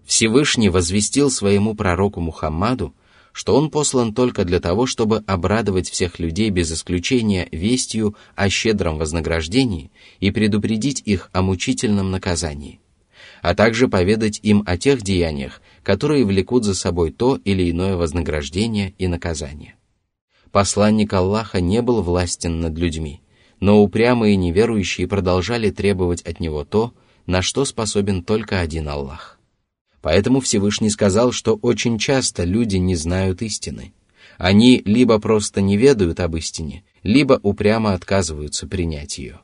Всевышний 0.05 0.67
возвестил 0.67 1.31
своему 1.31 1.73
пророку 1.73 2.19
Мухаммаду, 2.19 2.93
что 3.31 3.55
он 3.55 3.69
послан 3.69 4.13
только 4.13 4.43
для 4.43 4.59
того, 4.59 4.85
чтобы 4.85 5.23
обрадовать 5.25 5.89
всех 5.89 6.19
людей 6.19 6.49
без 6.49 6.69
исключения 6.71 7.47
вестью 7.53 8.15
о 8.35 8.49
щедром 8.49 8.97
вознаграждении 8.97 9.89
и 10.19 10.31
предупредить 10.31 11.01
их 11.05 11.29
о 11.31 11.41
мучительном 11.41 12.11
наказании, 12.11 12.81
а 13.41 13.55
также 13.55 13.87
поведать 13.87 14.41
им 14.43 14.63
о 14.65 14.77
тех 14.77 15.01
деяниях, 15.01 15.61
которые 15.81 16.25
влекут 16.25 16.65
за 16.65 16.75
собой 16.75 17.11
то 17.11 17.39
или 17.45 17.71
иное 17.71 17.95
вознаграждение 17.95 18.93
и 18.97 19.07
наказание. 19.07 19.75
Посланник 20.52 21.12
Аллаха 21.12 21.60
не 21.60 21.82
был 21.82 22.02
властен 22.02 22.60
над 22.60 22.78
людьми, 22.78 23.20
но 23.60 23.82
упрямые 23.82 24.36
неверующие 24.36 25.08
продолжали 25.08 25.70
требовать 25.70 26.22
от 26.22 26.40
него 26.40 26.64
то, 26.64 26.92
на 27.26 27.42
что 27.42 27.64
способен 27.64 28.22
только 28.22 28.60
один 28.60 28.88
Аллах. 28.88 29.38
Поэтому 30.00 30.40
Всевышний 30.40 30.90
сказал, 30.90 31.32
что 31.32 31.56
очень 31.56 31.98
часто 31.98 32.44
люди 32.44 32.76
не 32.76 32.94
знают 32.94 33.42
истины. 33.42 33.92
Они 34.38 34.82
либо 34.84 35.18
просто 35.18 35.60
не 35.60 35.76
ведают 35.76 36.20
об 36.20 36.36
истине, 36.36 36.84
либо 37.02 37.40
упрямо 37.42 37.94
отказываются 37.94 38.68
принять 38.68 39.18
ее. 39.18 39.40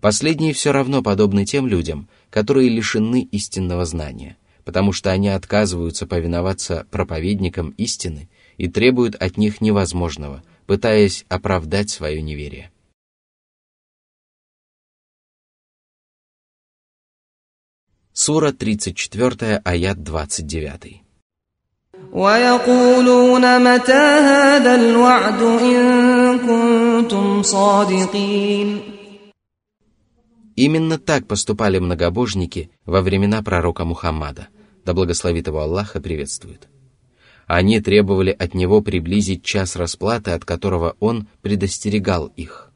Последние 0.00 0.52
все 0.52 0.72
равно 0.72 1.02
подобны 1.02 1.44
тем 1.44 1.66
людям, 1.66 2.08
которые 2.30 2.68
лишены 2.68 3.22
истинного 3.30 3.84
знания, 3.84 4.36
потому 4.64 4.92
что 4.92 5.10
они 5.10 5.28
отказываются 5.28 6.06
повиноваться 6.06 6.86
проповедникам 6.90 7.70
истины 7.70 8.28
и 8.62 8.68
требуют 8.68 9.16
от 9.16 9.38
них 9.38 9.60
невозможного, 9.60 10.44
пытаясь 10.66 11.24
оправдать 11.28 11.90
свое 11.90 12.22
неверие. 12.22 12.70
Сура 18.12 18.52
34, 18.52 19.62
аят 19.64 20.00
29. 20.04 21.02
Именно 30.54 30.98
так 31.00 31.26
поступали 31.26 31.78
многобожники 31.80 32.70
во 32.84 33.02
времена 33.02 33.42
пророка 33.42 33.84
Мухаммада, 33.84 34.46
да 34.84 34.94
благословит 34.94 35.48
его 35.48 35.62
Аллаха 35.62 36.00
приветствует. 36.00 36.68
Они 37.52 37.82
требовали 37.82 38.30
от 38.30 38.54
него 38.54 38.80
приблизить 38.80 39.44
час 39.44 39.76
расплаты, 39.76 40.30
от 40.30 40.42
которого 40.42 40.96
он 41.00 41.28
предостерегал 41.42 42.28
их. 42.28 42.70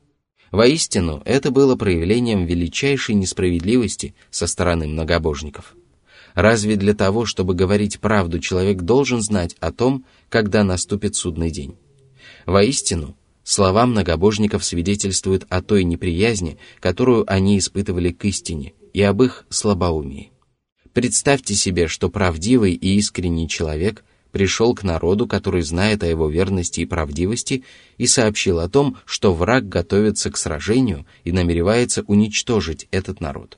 Воистину, 0.50 1.22
это 1.24 1.50
было 1.50 1.76
проявлением 1.76 2.44
величайшей 2.44 3.14
несправедливости 3.14 4.14
со 4.30 4.46
стороны 4.46 4.86
многобожников. 4.86 5.74
Разве 6.34 6.76
для 6.76 6.92
того, 6.92 7.24
чтобы 7.24 7.54
говорить 7.54 8.00
правду, 8.00 8.38
человек 8.38 8.82
должен 8.82 9.22
знать 9.22 9.56
о 9.60 9.72
том, 9.72 10.04
когда 10.28 10.62
наступит 10.62 11.16
судный 11.16 11.50
день? 11.50 11.76
Воистину, 12.44 13.16
слова 13.44 13.86
многобожников 13.86 14.62
свидетельствуют 14.62 15.46
о 15.48 15.62
той 15.62 15.84
неприязни, 15.84 16.58
которую 16.80 17.24
они 17.32 17.56
испытывали 17.56 18.12
к 18.12 18.22
истине, 18.26 18.74
и 18.92 19.00
об 19.00 19.22
их 19.22 19.46
слабоумии. 19.48 20.32
Представьте 20.92 21.54
себе, 21.54 21.88
что 21.88 22.10
правдивый 22.10 22.74
и 22.74 22.98
искренний 22.98 23.48
человек– 23.48 24.04
пришел 24.36 24.74
к 24.74 24.82
народу, 24.82 25.26
который 25.26 25.62
знает 25.62 26.02
о 26.02 26.06
его 26.06 26.28
верности 26.28 26.80
и 26.80 26.84
правдивости, 26.84 27.64
и 27.96 28.06
сообщил 28.06 28.60
о 28.60 28.68
том, 28.68 28.98
что 29.06 29.32
враг 29.32 29.66
готовится 29.66 30.30
к 30.30 30.36
сражению 30.36 31.06
и 31.24 31.32
намеревается 31.32 32.04
уничтожить 32.06 32.86
этот 32.90 33.22
народ. 33.22 33.56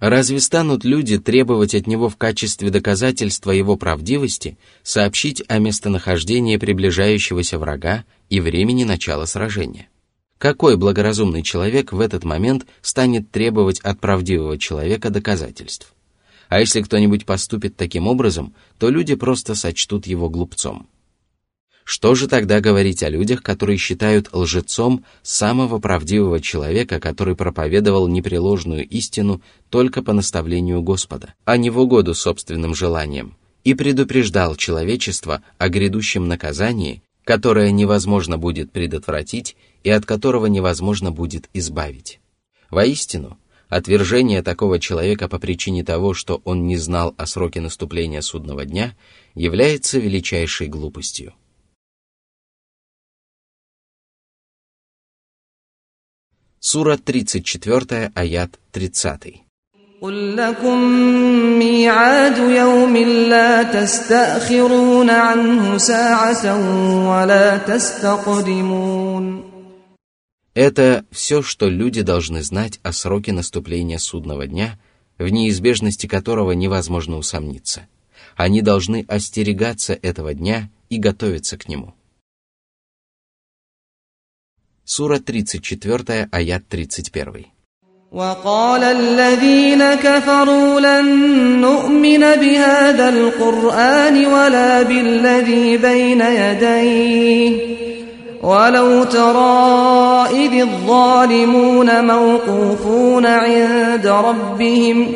Разве 0.00 0.40
станут 0.40 0.84
люди 0.84 1.16
требовать 1.20 1.76
от 1.76 1.86
него 1.86 2.08
в 2.08 2.16
качестве 2.16 2.70
доказательства 2.70 3.52
его 3.52 3.76
правдивости 3.76 4.58
сообщить 4.82 5.44
о 5.46 5.60
местонахождении 5.60 6.56
приближающегося 6.56 7.60
врага 7.60 8.04
и 8.30 8.40
времени 8.40 8.82
начала 8.82 9.26
сражения? 9.26 9.90
Какой 10.38 10.76
благоразумный 10.76 11.44
человек 11.44 11.92
в 11.92 12.00
этот 12.00 12.24
момент 12.24 12.66
станет 12.82 13.30
требовать 13.30 13.78
от 13.78 14.00
правдивого 14.00 14.58
человека 14.58 15.10
доказательств? 15.10 15.94
А 16.50 16.58
если 16.58 16.82
кто-нибудь 16.82 17.26
поступит 17.26 17.76
таким 17.76 18.08
образом, 18.08 18.54
то 18.76 18.90
люди 18.90 19.14
просто 19.14 19.54
сочтут 19.54 20.08
его 20.08 20.28
глупцом. 20.28 20.88
Что 21.84 22.16
же 22.16 22.26
тогда 22.26 22.60
говорить 22.60 23.04
о 23.04 23.08
людях, 23.08 23.42
которые 23.42 23.78
считают 23.78 24.28
лжецом 24.32 25.04
самого 25.22 25.78
правдивого 25.78 26.40
человека, 26.40 26.98
который 26.98 27.36
проповедовал 27.36 28.08
непреложную 28.08 28.86
истину 28.86 29.40
только 29.70 30.02
по 30.02 30.12
наставлению 30.12 30.82
Господа, 30.82 31.34
а 31.44 31.56
не 31.56 31.70
в 31.70 31.78
угоду 31.78 32.14
собственным 32.14 32.74
желаниям, 32.74 33.36
и 33.62 33.74
предупреждал 33.74 34.56
человечество 34.56 35.42
о 35.56 35.68
грядущем 35.68 36.26
наказании, 36.26 37.02
которое 37.22 37.70
невозможно 37.70 38.38
будет 38.38 38.72
предотвратить 38.72 39.56
и 39.84 39.90
от 39.90 40.04
которого 40.04 40.46
невозможно 40.46 41.12
будет 41.12 41.48
избавить? 41.54 42.18
Воистину, 42.70 43.38
Отвержение 43.69 44.41
такого 44.43 44.79
человека 44.79 45.27
по 45.27 45.39
причине 45.39 45.83
того, 45.83 46.13
что 46.13 46.41
он 46.45 46.67
не 46.67 46.77
знал 46.77 47.15
о 47.17 47.25
сроке 47.25 47.61
наступления 47.61 48.21
судного 48.21 48.65
дня, 48.65 48.95
является 49.33 49.97
величайшей 49.99 50.67
глупостью. 50.67 51.33
Сура 56.59 56.97
34, 56.97 58.11
аят 58.15 58.59
30. 58.71 59.45
قل 60.01 60.37
لكم 60.37 60.77
ميعاد 61.59 62.37
يوم 62.37 62.97
لا 62.97 63.63
تستأخرون 63.63 65.09
عنه 65.09 65.77
ساعة 65.77 66.45
ولا 67.09 67.57
تستقدمون 67.57 69.48
это 70.55 71.05
все, 71.11 71.41
что 71.41 71.67
люди 71.67 72.01
должны 72.01 72.41
знать 72.41 72.79
о 72.81 72.93
сроке 72.93 73.33
наступления 73.33 73.99
судного 73.99 74.47
дня, 74.47 74.79
в 75.17 75.27
неизбежности 75.27 76.07
которого 76.07 76.53
невозможно 76.53 77.17
усомниться. 77.17 77.87
Они 78.37 78.61
должны 78.61 79.05
остерегаться 79.07 79.93
этого 79.93 80.33
дня 80.33 80.69
и 80.89 80.97
готовиться 80.97 81.57
к 81.57 81.67
нему. 81.67 81.93
Сура 84.85 85.19
34, 85.19 86.29
аят 86.31 86.67
31. 86.67 87.45
وقال 88.11 88.83
الذين 88.83 89.95
كفروا 89.95 90.79
لن 90.79 91.05
نؤمن 91.61 92.19
بهذا 92.19 93.09
القرآن 93.09 94.25
ولا 94.25 94.81
بالذي 94.83 95.77
بين 95.77 96.21
يديه 96.21 97.88
ولو 98.45 99.03
ترى 99.03 100.27
إذ 100.31 100.61
الظالمون 100.61 102.05
موقوفون 102.07 103.25
عند 103.25 104.07
ربهم 104.07 105.07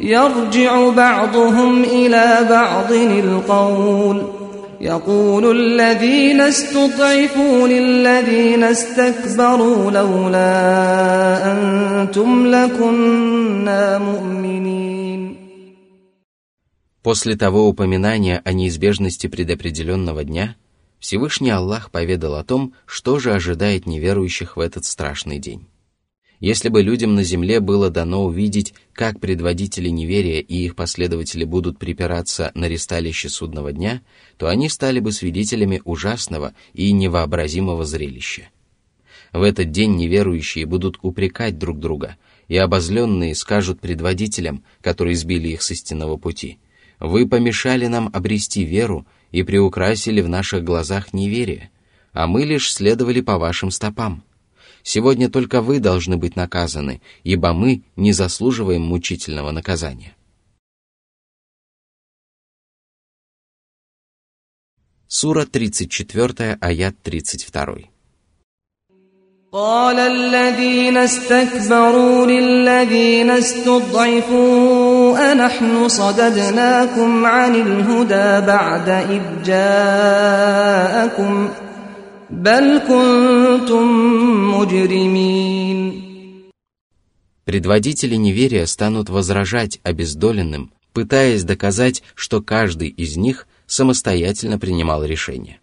يرجع 0.00 0.88
بعضهم 0.88 1.82
إلى 1.84 2.46
بعض 2.50 2.92
القول 2.92 4.22
يقول 4.80 5.56
الذين 5.56 6.40
استضعفوا 6.40 7.68
للذين 7.68 8.64
استكبروا 8.64 9.90
لولا 9.90 11.52
أنتم 11.52 12.46
لكنا 12.46 13.98
مؤمنين 13.98 15.36
После 17.02 17.36
того 17.36 17.68
упоминания 17.68 18.42
о 18.44 18.52
неизбежности 18.52 19.28
предопределенного 19.28 20.24
дня – 20.24 20.59
Всевышний 21.01 21.49
Аллах 21.49 21.89
поведал 21.89 22.35
о 22.35 22.43
том, 22.43 22.75
что 22.85 23.17
же 23.17 23.33
ожидает 23.33 23.87
неверующих 23.87 24.55
в 24.55 24.59
этот 24.59 24.85
страшный 24.85 25.39
день. 25.39 25.65
Если 26.39 26.69
бы 26.69 26.83
людям 26.83 27.15
на 27.15 27.23
земле 27.23 27.59
было 27.59 27.89
дано 27.89 28.23
увидеть, 28.23 28.75
как 28.93 29.19
предводители 29.19 29.89
неверия 29.89 30.41
и 30.41 30.63
их 30.63 30.75
последователи 30.75 31.43
будут 31.43 31.79
припираться 31.79 32.51
на 32.53 32.67
ресталище 32.67 33.29
судного 33.29 33.71
дня, 33.71 34.03
то 34.37 34.47
они 34.47 34.69
стали 34.69 34.99
бы 34.99 35.11
свидетелями 35.11 35.81
ужасного 35.85 36.53
и 36.73 36.91
невообразимого 36.91 37.83
зрелища. 37.83 38.49
В 39.33 39.41
этот 39.41 39.71
день 39.71 39.95
неверующие 39.95 40.67
будут 40.67 40.99
упрекать 41.01 41.57
друг 41.57 41.79
друга, 41.79 42.17
и 42.47 42.57
обозленные 42.57 43.33
скажут 43.33 43.81
предводителям, 43.81 44.63
которые 44.81 45.15
сбили 45.15 45.49
их 45.49 45.63
с 45.63 45.71
истинного 45.71 46.17
пути, 46.17 46.59
«Вы 46.99 47.27
помешали 47.27 47.87
нам 47.87 48.11
обрести 48.13 48.63
веру 48.63 49.07
и 49.30 49.42
приукрасили 49.42 50.20
в 50.20 50.28
наших 50.28 50.64
глазах 50.64 51.12
неверие, 51.12 51.70
а 52.12 52.26
мы 52.26 52.44
лишь 52.44 52.72
следовали 52.72 53.20
по 53.20 53.38
вашим 53.38 53.70
стопам. 53.70 54.24
Сегодня 54.82 55.28
только 55.28 55.62
вы 55.62 55.80
должны 55.80 56.16
быть 56.16 56.36
наказаны, 56.36 57.02
ибо 57.24 57.52
мы 57.52 57.82
не 57.96 58.12
заслуживаем 58.12 58.82
мучительного 58.82 59.50
наказания. 59.50 60.16
Сура 65.08 65.44
34, 65.46 66.58
аят 66.60 66.96
32. 67.02 67.90
قال 69.52 69.98
الذين 69.98 70.96
استكبروا 70.96 72.26
للذين 72.26 73.30
استضعفوا 73.30 74.89
أنحن 75.32 75.88
صددناكم 75.88 77.26
عن 77.26 77.54
الهدى 77.54 78.46
بعد 78.46 78.88
إذ 78.88 79.22
جاءكم 79.44 81.48
بل 82.30 82.78
كنتم 82.78 83.84
مجرمين 84.54 86.02
Предводители 87.44 88.16
неверия 88.16 88.66
станут 88.66 89.08
возражать 89.08 89.78
обездоленным, 89.84 90.72
пытаясь 90.92 91.44
доказать, 91.44 92.02
что 92.16 92.42
каждый 92.42 92.88
из 92.88 93.16
них 93.16 93.46
самостоятельно 93.68 94.58
принимал 94.58 95.04
решение. 95.04 95.60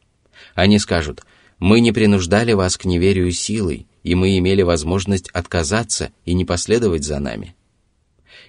Они 0.55 0.79
скажут – 0.79 1.33
мы 1.63 1.79
не 1.79 1.93
принуждали 1.93 2.51
вас 2.51 2.75
к 2.75 2.83
неверию 2.83 3.31
силой, 3.31 3.87
и 4.03 4.15
мы 4.15 4.37
имели 4.37 4.63
возможность 4.63 5.29
отказаться 5.29 6.11
и 6.25 6.33
не 6.33 6.43
последовать 6.43 7.05
за 7.05 7.19
нами. 7.19 7.55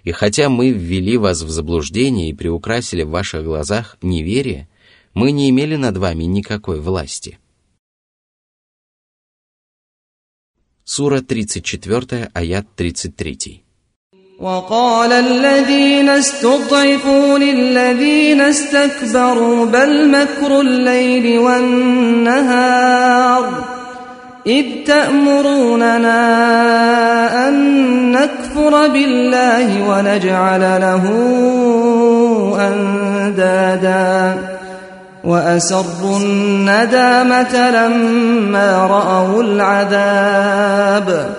И 0.04 0.12
хотя 0.12 0.48
мы 0.48 0.70
ввели 0.70 1.16
вас 1.16 1.42
в 1.42 1.50
заблуждение 1.50 2.28
и 2.28 2.34
приукрасили 2.34 3.02
в 3.02 3.10
ваших 3.10 3.44
глазах 3.44 3.96
неверие, 4.02 4.68
мы 5.14 5.32
не 5.32 5.50
имели 5.50 5.76
над 5.76 5.96
вами 5.96 6.24
никакой 6.24 6.80
власти. 6.80 7.38
Сура 10.84 11.20
34, 11.22 12.30
аят 12.34 12.66
33. 12.76 13.64
وقال 14.38 15.12
الذين 15.12 16.08
استضعفوا 16.08 17.38
للذين 17.38 18.40
استكبروا 18.40 19.66
بل 19.66 20.10
مكر 20.10 20.60
الليل 20.60 21.38
والنهار 21.38 22.84
إذ 24.47 24.65
تأمروننا 24.85 26.19
أن 27.47 27.55
نكفر 28.11 28.87
بالله 28.87 29.89
ونجعل 29.89 30.61
له 30.61 31.03
أندادا 32.59 34.37
وأسروا 35.23 36.17
الندامة 36.21 37.69
لما 37.71 38.87
رأوا 38.87 39.43
العذاب 39.43 41.29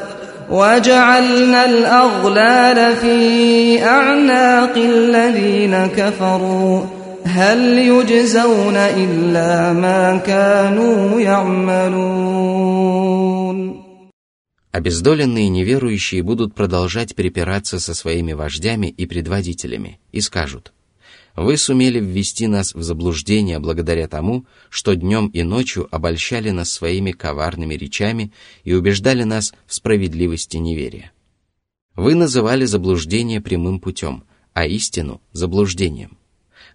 وجعلنا 0.51 1.65
الأغلال 1.65 2.97
في 2.97 3.85
أعناق 3.85 4.77
الذين 4.77 5.89
كفروا 5.97 7.00
هل 7.26 7.78
يجزون 7.78 8.76
إلا 8.76 9.74
ما 9.74 10.18
كانوا 10.18 11.22
يعملون 11.22 12.86
Обездоленные 14.72 15.48
неверующие 15.48 16.22
будут 16.22 16.54
продолжать 16.54 17.15
припираться 17.15 17.80
со 17.80 17.94
своими 17.94 18.34
вождями 18.34 18.88
и 18.88 19.06
предводителями 19.06 20.00
и 20.12 20.20
скажут – 20.20 20.84
вы 21.36 21.58
сумели 21.58 22.00
ввести 22.00 22.48
нас 22.48 22.74
в 22.74 22.82
заблуждение 22.82 23.60
благодаря 23.60 24.08
тому, 24.08 24.46
что 24.70 24.96
днем 24.96 25.28
и 25.28 25.44
ночью 25.44 25.88
обольщали 25.94 26.50
нас 26.50 26.72
своими 26.72 27.12
коварными 27.12 27.76
речами 27.76 28.32
и 28.63 28.74
убеждали 28.74 29.24
нас 29.24 29.54
в 29.68 29.74
справедливости 29.74 30.58
неверия. 30.58 31.12
Вы 31.96 32.15
называли 32.15 32.65
заблуждение 32.65 33.41
прямым 33.41 33.80
путем, 33.82 34.24
а 34.54 34.65
истину – 34.65 35.32
заблуждением. 35.34 36.18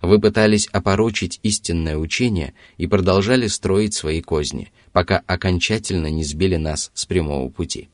Вы 0.01 0.19
пытались 0.19 0.67
опорочить 0.67 1.39
истинное 1.43 1.97
учение 1.97 2.53
и 2.77 2.87
продолжали 2.87 3.47
строить 3.47 3.93
свои 3.93 4.21
козни, 4.21 4.71
пока 4.91 5.21
окончательно 5.25 6.07
не 6.07 6.23
сбили 6.23 6.57
нас 6.57 6.91
с 6.93 7.05
прямого 7.05 7.49
пути. 7.49 7.89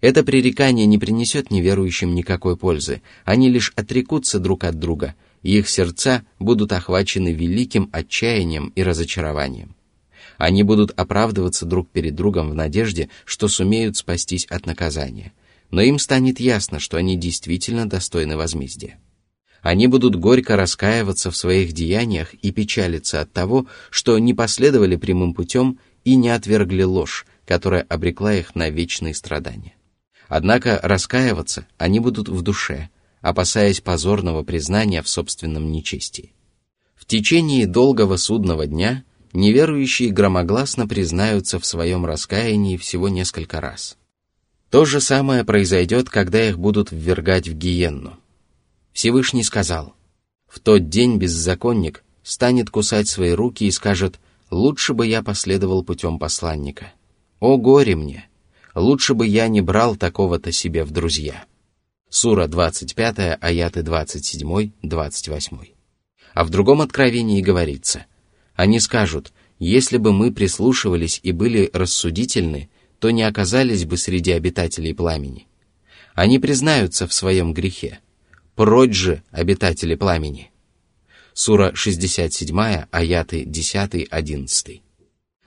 Это 0.00 0.24
пререкание 0.24 0.86
не 0.86 0.98
принесет 0.98 1.50
неверующим 1.50 2.14
никакой 2.14 2.56
пользы, 2.56 3.02
они 3.24 3.50
лишь 3.50 3.72
отрекутся 3.76 4.38
друг 4.38 4.64
от 4.64 4.78
друга– 4.78 5.14
и 5.42 5.58
их 5.58 5.68
сердца 5.68 6.24
будут 6.38 6.72
охвачены 6.72 7.32
великим 7.32 7.88
отчаянием 7.92 8.72
и 8.74 8.82
разочарованием. 8.82 9.74
Они 10.36 10.62
будут 10.62 10.90
оправдываться 10.98 11.66
друг 11.66 11.90
перед 11.90 12.14
другом 12.14 12.50
в 12.50 12.54
надежде, 12.54 13.10
что 13.24 13.48
сумеют 13.48 13.96
спастись 13.96 14.46
от 14.46 14.66
наказания, 14.66 15.32
но 15.70 15.82
им 15.82 15.98
станет 15.98 16.40
ясно, 16.40 16.78
что 16.78 16.96
они 16.96 17.16
действительно 17.16 17.88
достойны 17.88 18.36
возмездия. 18.36 18.98
Они 19.62 19.86
будут 19.86 20.16
горько 20.16 20.56
раскаиваться 20.56 21.30
в 21.30 21.36
своих 21.36 21.72
деяниях 21.72 22.34
и 22.34 22.50
печалиться 22.50 23.20
от 23.20 23.32
того, 23.32 23.66
что 23.90 24.18
не 24.18 24.34
последовали 24.34 24.96
прямым 24.96 25.34
путем 25.34 25.78
и 26.04 26.16
не 26.16 26.30
отвергли 26.30 26.82
ложь, 26.82 27.26
которая 27.46 27.82
обрекла 27.82 28.34
их 28.34 28.54
на 28.54 28.70
вечные 28.70 29.14
страдания. 29.14 29.74
Однако 30.28 30.78
раскаиваться 30.82 31.66
они 31.78 32.00
будут 32.00 32.28
в 32.28 32.42
душе– 32.42 32.88
опасаясь 33.20 33.80
позорного 33.80 34.42
признания 34.42 35.02
в 35.02 35.08
собственном 35.08 35.70
нечестии. 35.70 36.32
В 36.94 37.06
течение 37.06 37.66
долгого 37.66 38.16
судного 38.16 38.66
дня 38.66 39.04
неверующие 39.32 40.10
громогласно 40.10 40.86
признаются 40.86 41.58
в 41.58 41.66
своем 41.66 42.04
раскаянии 42.04 42.76
всего 42.76 43.08
несколько 43.08 43.60
раз. 43.60 43.96
То 44.70 44.84
же 44.84 45.00
самое 45.00 45.44
произойдет, 45.44 46.08
когда 46.08 46.48
их 46.48 46.58
будут 46.58 46.92
ввергать 46.92 47.48
в 47.48 47.54
гиенну. 47.54 48.18
Всевышний 48.92 49.44
сказал, 49.44 49.94
«В 50.46 50.58
тот 50.60 50.88
день 50.88 51.16
беззаконник 51.18 52.04
станет 52.22 52.70
кусать 52.70 53.08
свои 53.08 53.32
руки 53.32 53.64
и 53.64 53.70
скажет, 53.70 54.18
«Лучше 54.50 54.94
бы 54.94 55.06
я 55.06 55.22
последовал 55.22 55.84
путем 55.84 56.18
посланника. 56.18 56.92
О 57.38 57.56
горе 57.56 57.94
мне! 57.94 58.28
Лучше 58.74 59.14
бы 59.14 59.26
я 59.26 59.48
не 59.48 59.60
брал 59.60 59.96
такого-то 59.96 60.52
себе 60.52 60.84
в 60.84 60.90
друзья». 60.90 61.44
Сура 62.08 62.48
25, 62.48 63.38
аяты 63.40 63.80
27-28. 63.80 65.68
А 66.34 66.44
в 66.44 66.50
другом 66.50 66.80
откровении 66.80 67.40
говорится, 67.40 68.06
они 68.54 68.80
скажут, 68.80 69.32
если 69.60 69.96
бы 69.96 70.12
мы 70.12 70.32
прислушивались 70.32 71.20
и 71.22 71.30
были 71.30 71.70
рассудительны, 71.72 72.68
то 72.98 73.10
не 73.10 73.22
оказались 73.22 73.84
бы 73.84 73.96
среди 73.96 74.32
обитателей 74.32 74.94
пламени. 74.94 75.46
Они 76.14 76.38
признаются 76.38 77.06
в 77.06 77.14
своем 77.14 77.54
грехе. 77.54 78.00
Прочь 78.60 78.94
же, 78.94 79.22
обитатели 79.30 79.94
пламени. 79.94 80.50
Сура 81.32 81.74
67, 81.74 82.84
аяты 82.90 83.44
10-11. 83.44 84.82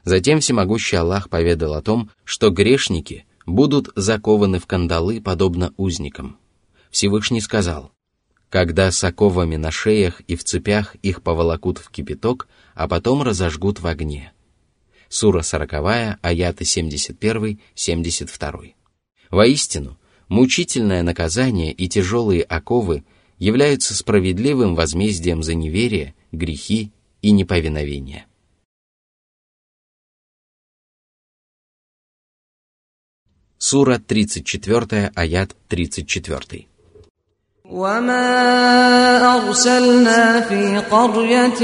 Затем 0.04 0.40
всемогущий 0.40 0.96
Аллах 0.96 1.30
поведал 1.30 1.76
о 1.76 1.84
том, 1.84 2.10
что 2.24 2.50
грешники 2.50 3.28
будут 3.46 3.92
закованы 3.96 4.58
в 4.58 4.66
кандалы, 4.66 5.22
подобно 5.22 5.76
узникам– 5.78 6.40
Всевышний 6.90 7.42
сказал, 7.42 7.92
«Когда 8.50 8.92
с 8.92 9.04
оковами 9.04 9.58
на 9.58 9.70
шеях 9.70 10.22
и 10.22 10.36
в 10.36 10.44
цепях 10.44 10.96
их 11.04 11.22
поволокут 11.22 11.78
в 11.78 11.92
кипяток, 11.92 12.48
а 12.74 12.88
потом 12.88 13.22
разожгут 13.22 13.80
в 13.80 13.86
огне». 13.86 14.34
Сура 15.08 15.44
40, 15.44 16.18
аяты 16.24 16.64
71-72. 16.64 18.74
Воистину, 19.30 20.00
мучительное 20.29 21.03
наказание 21.03 21.73
и 21.73 21.89
тяжелые 21.89 22.43
оковы 22.43 23.05
являются 23.39 23.95
справедливым 23.95 24.75
возмездием 24.75 25.43
за 25.43 25.55
неверие, 25.55 26.15
грехи 26.33 26.93
и 27.23 27.31
неповиновение. 27.31 28.27
Сура 33.59 33.99
34, 33.99 35.13
аят 35.15 35.57
34. 35.69 36.69
وما 37.69 39.02
أرسلنا 39.54 40.42
في 40.50 40.78
قرية 40.90 41.62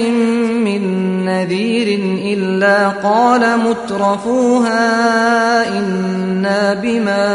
من 0.68 0.82
نذير 1.26 1.88
إلا 2.34 2.90
قال 2.90 3.60
مترفوها 3.60 4.86
إنا 5.80 6.74
بما 6.74 7.26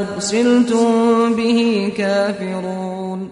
أرسلتم 0.00 1.34
به 1.34 1.92
كافرون 1.96 3.30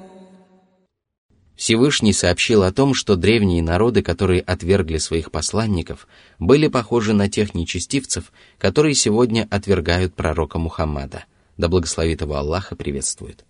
Всевышний 1.57 2.15
сообщил 2.15 2.63
о 2.63 2.73
том, 2.73 2.95
что 2.95 3.17
древние 3.17 3.63
народы, 3.63 4.03
которые 4.03 4.41
отвергли 4.41 4.97
своих 4.97 5.31
посланников, 5.31 6.09
были 6.39 6.69
похожи 6.69 7.13
на 7.13 7.29
тех 7.29 7.55
нечестивцев, 7.55 8.33
которые 8.59 8.95
сегодня 8.95 9.47
отвергают 9.51 10.15
пророка 10.15 10.59
Мухаммада. 10.59 11.25
Да 11.59 11.69
благословит 11.69 12.23
его 12.23 12.37
Аллаха 12.37 12.75
приветствует. 12.75 13.45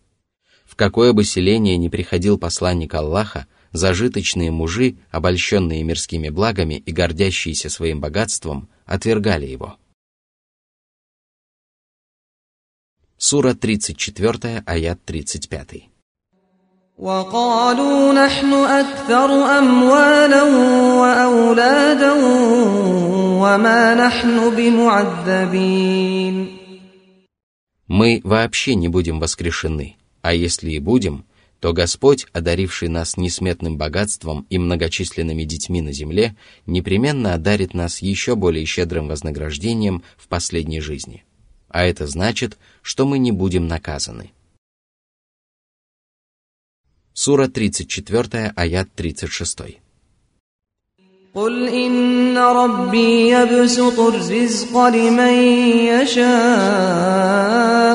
В 0.74 0.76
какое 0.76 1.14
бы 1.14 1.24
селение 1.24 1.78
ни 1.78 1.88
приходил 1.88 2.38
посланник 2.38 2.94
Аллаха, 2.94 3.48
зажиточные 3.72 4.52
мужи, 4.52 4.98
обольщенные 5.12 5.84
мирскими 5.84 6.30
благами 6.30 6.76
и 6.76 6.92
гордящиеся 6.92 7.70
своим 7.70 8.00
богатством, 8.00 8.70
отвергали 8.86 9.46
его. 9.46 9.78
Сура 13.18 13.54
34, 13.54 14.64
аят 14.66 15.00
35. 15.06 15.90
وقالوا 17.00 18.14
نحن 18.14 18.54
أكثر 18.54 19.30
أموالا 19.58 20.44
وأولادا 21.00 22.12
وما 23.40 23.96
نحن 23.96 24.56
بمعذبين 24.56 26.36
Мы 27.88 28.22
вообще 28.24 28.76
не 28.76 28.88
будем 28.88 29.20
воскрешены, 29.20 29.98
а 30.24 30.34
если 30.34 30.72
и 30.72 30.80
будем, 30.80 31.26
то 31.60 31.74
Господь, 31.74 32.26
одаривший 32.32 32.88
нас 32.88 33.18
несметным 33.18 33.78
богатством 33.78 34.46
и 34.50 34.58
многочисленными 34.58 35.44
детьми 35.44 35.82
на 35.82 35.92
земле, 35.92 36.36
непременно 36.66 37.34
одарит 37.34 37.74
нас 37.74 38.02
еще 38.02 38.36
более 38.36 38.66
щедрым 38.66 39.08
вознаграждением 39.08 40.04
в 40.18 40.28
последней 40.28 40.80
жизни. 40.80 41.26
А 41.68 41.84
это 41.84 42.08
значит, 42.08 42.58
что 42.82 43.06
мы 43.06 43.20
не 43.20 43.32
будем 43.32 43.68
наказаны. 43.68 44.32
Сура 47.14 47.48
34, 47.48 48.54
аят 48.56 48.90
36. 48.96 49.80
قل 51.34 51.68
إن 51.68 52.38
ربي 52.38 53.30
يبسط 53.30 54.00
الرزق 54.00 54.88
لمن 54.88 55.34
يشاء 55.94 57.20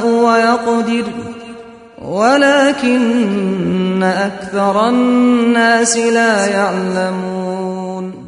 ويقدر 0.07 1.28
ولكن 2.09 4.03
أكثر 4.03 4.89
الناس 4.89 5.97
لا 5.97 6.47
يعلمون 6.47 8.25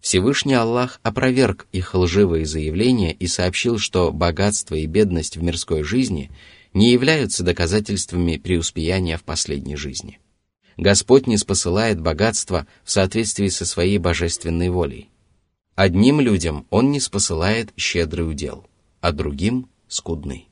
Всевышний 0.00 0.54
Аллах 0.54 1.00
опроверг 1.02 1.66
их 1.70 1.94
лживые 1.94 2.46
заявления 2.46 3.12
и 3.12 3.26
сообщил, 3.26 3.78
что 3.78 4.10
богатство 4.10 4.74
и 4.74 4.86
бедность 4.86 5.36
в 5.36 5.42
мирской 5.42 5.82
жизни – 5.82 6.40
не 6.74 6.92
являются 6.92 7.44
доказательствами 7.44 8.36
преуспеяния 8.36 9.16
в 9.16 9.24
последней 9.24 9.76
жизни. 9.76 10.20
Господь 10.76 11.26
не 11.26 11.36
спосылает 11.36 12.00
богатство 12.00 12.66
в 12.84 12.90
соответствии 12.90 13.48
со 13.48 13.66
своей 13.66 13.98
божественной 13.98 14.68
волей. 14.68 15.10
Одним 15.74 16.20
людям 16.20 16.66
Он 16.70 16.90
не 16.90 17.00
спосылает 17.00 17.72
щедрый 17.76 18.30
удел, 18.30 18.66
а 19.00 19.12
другим – 19.12 19.88
скудный. 19.88 20.48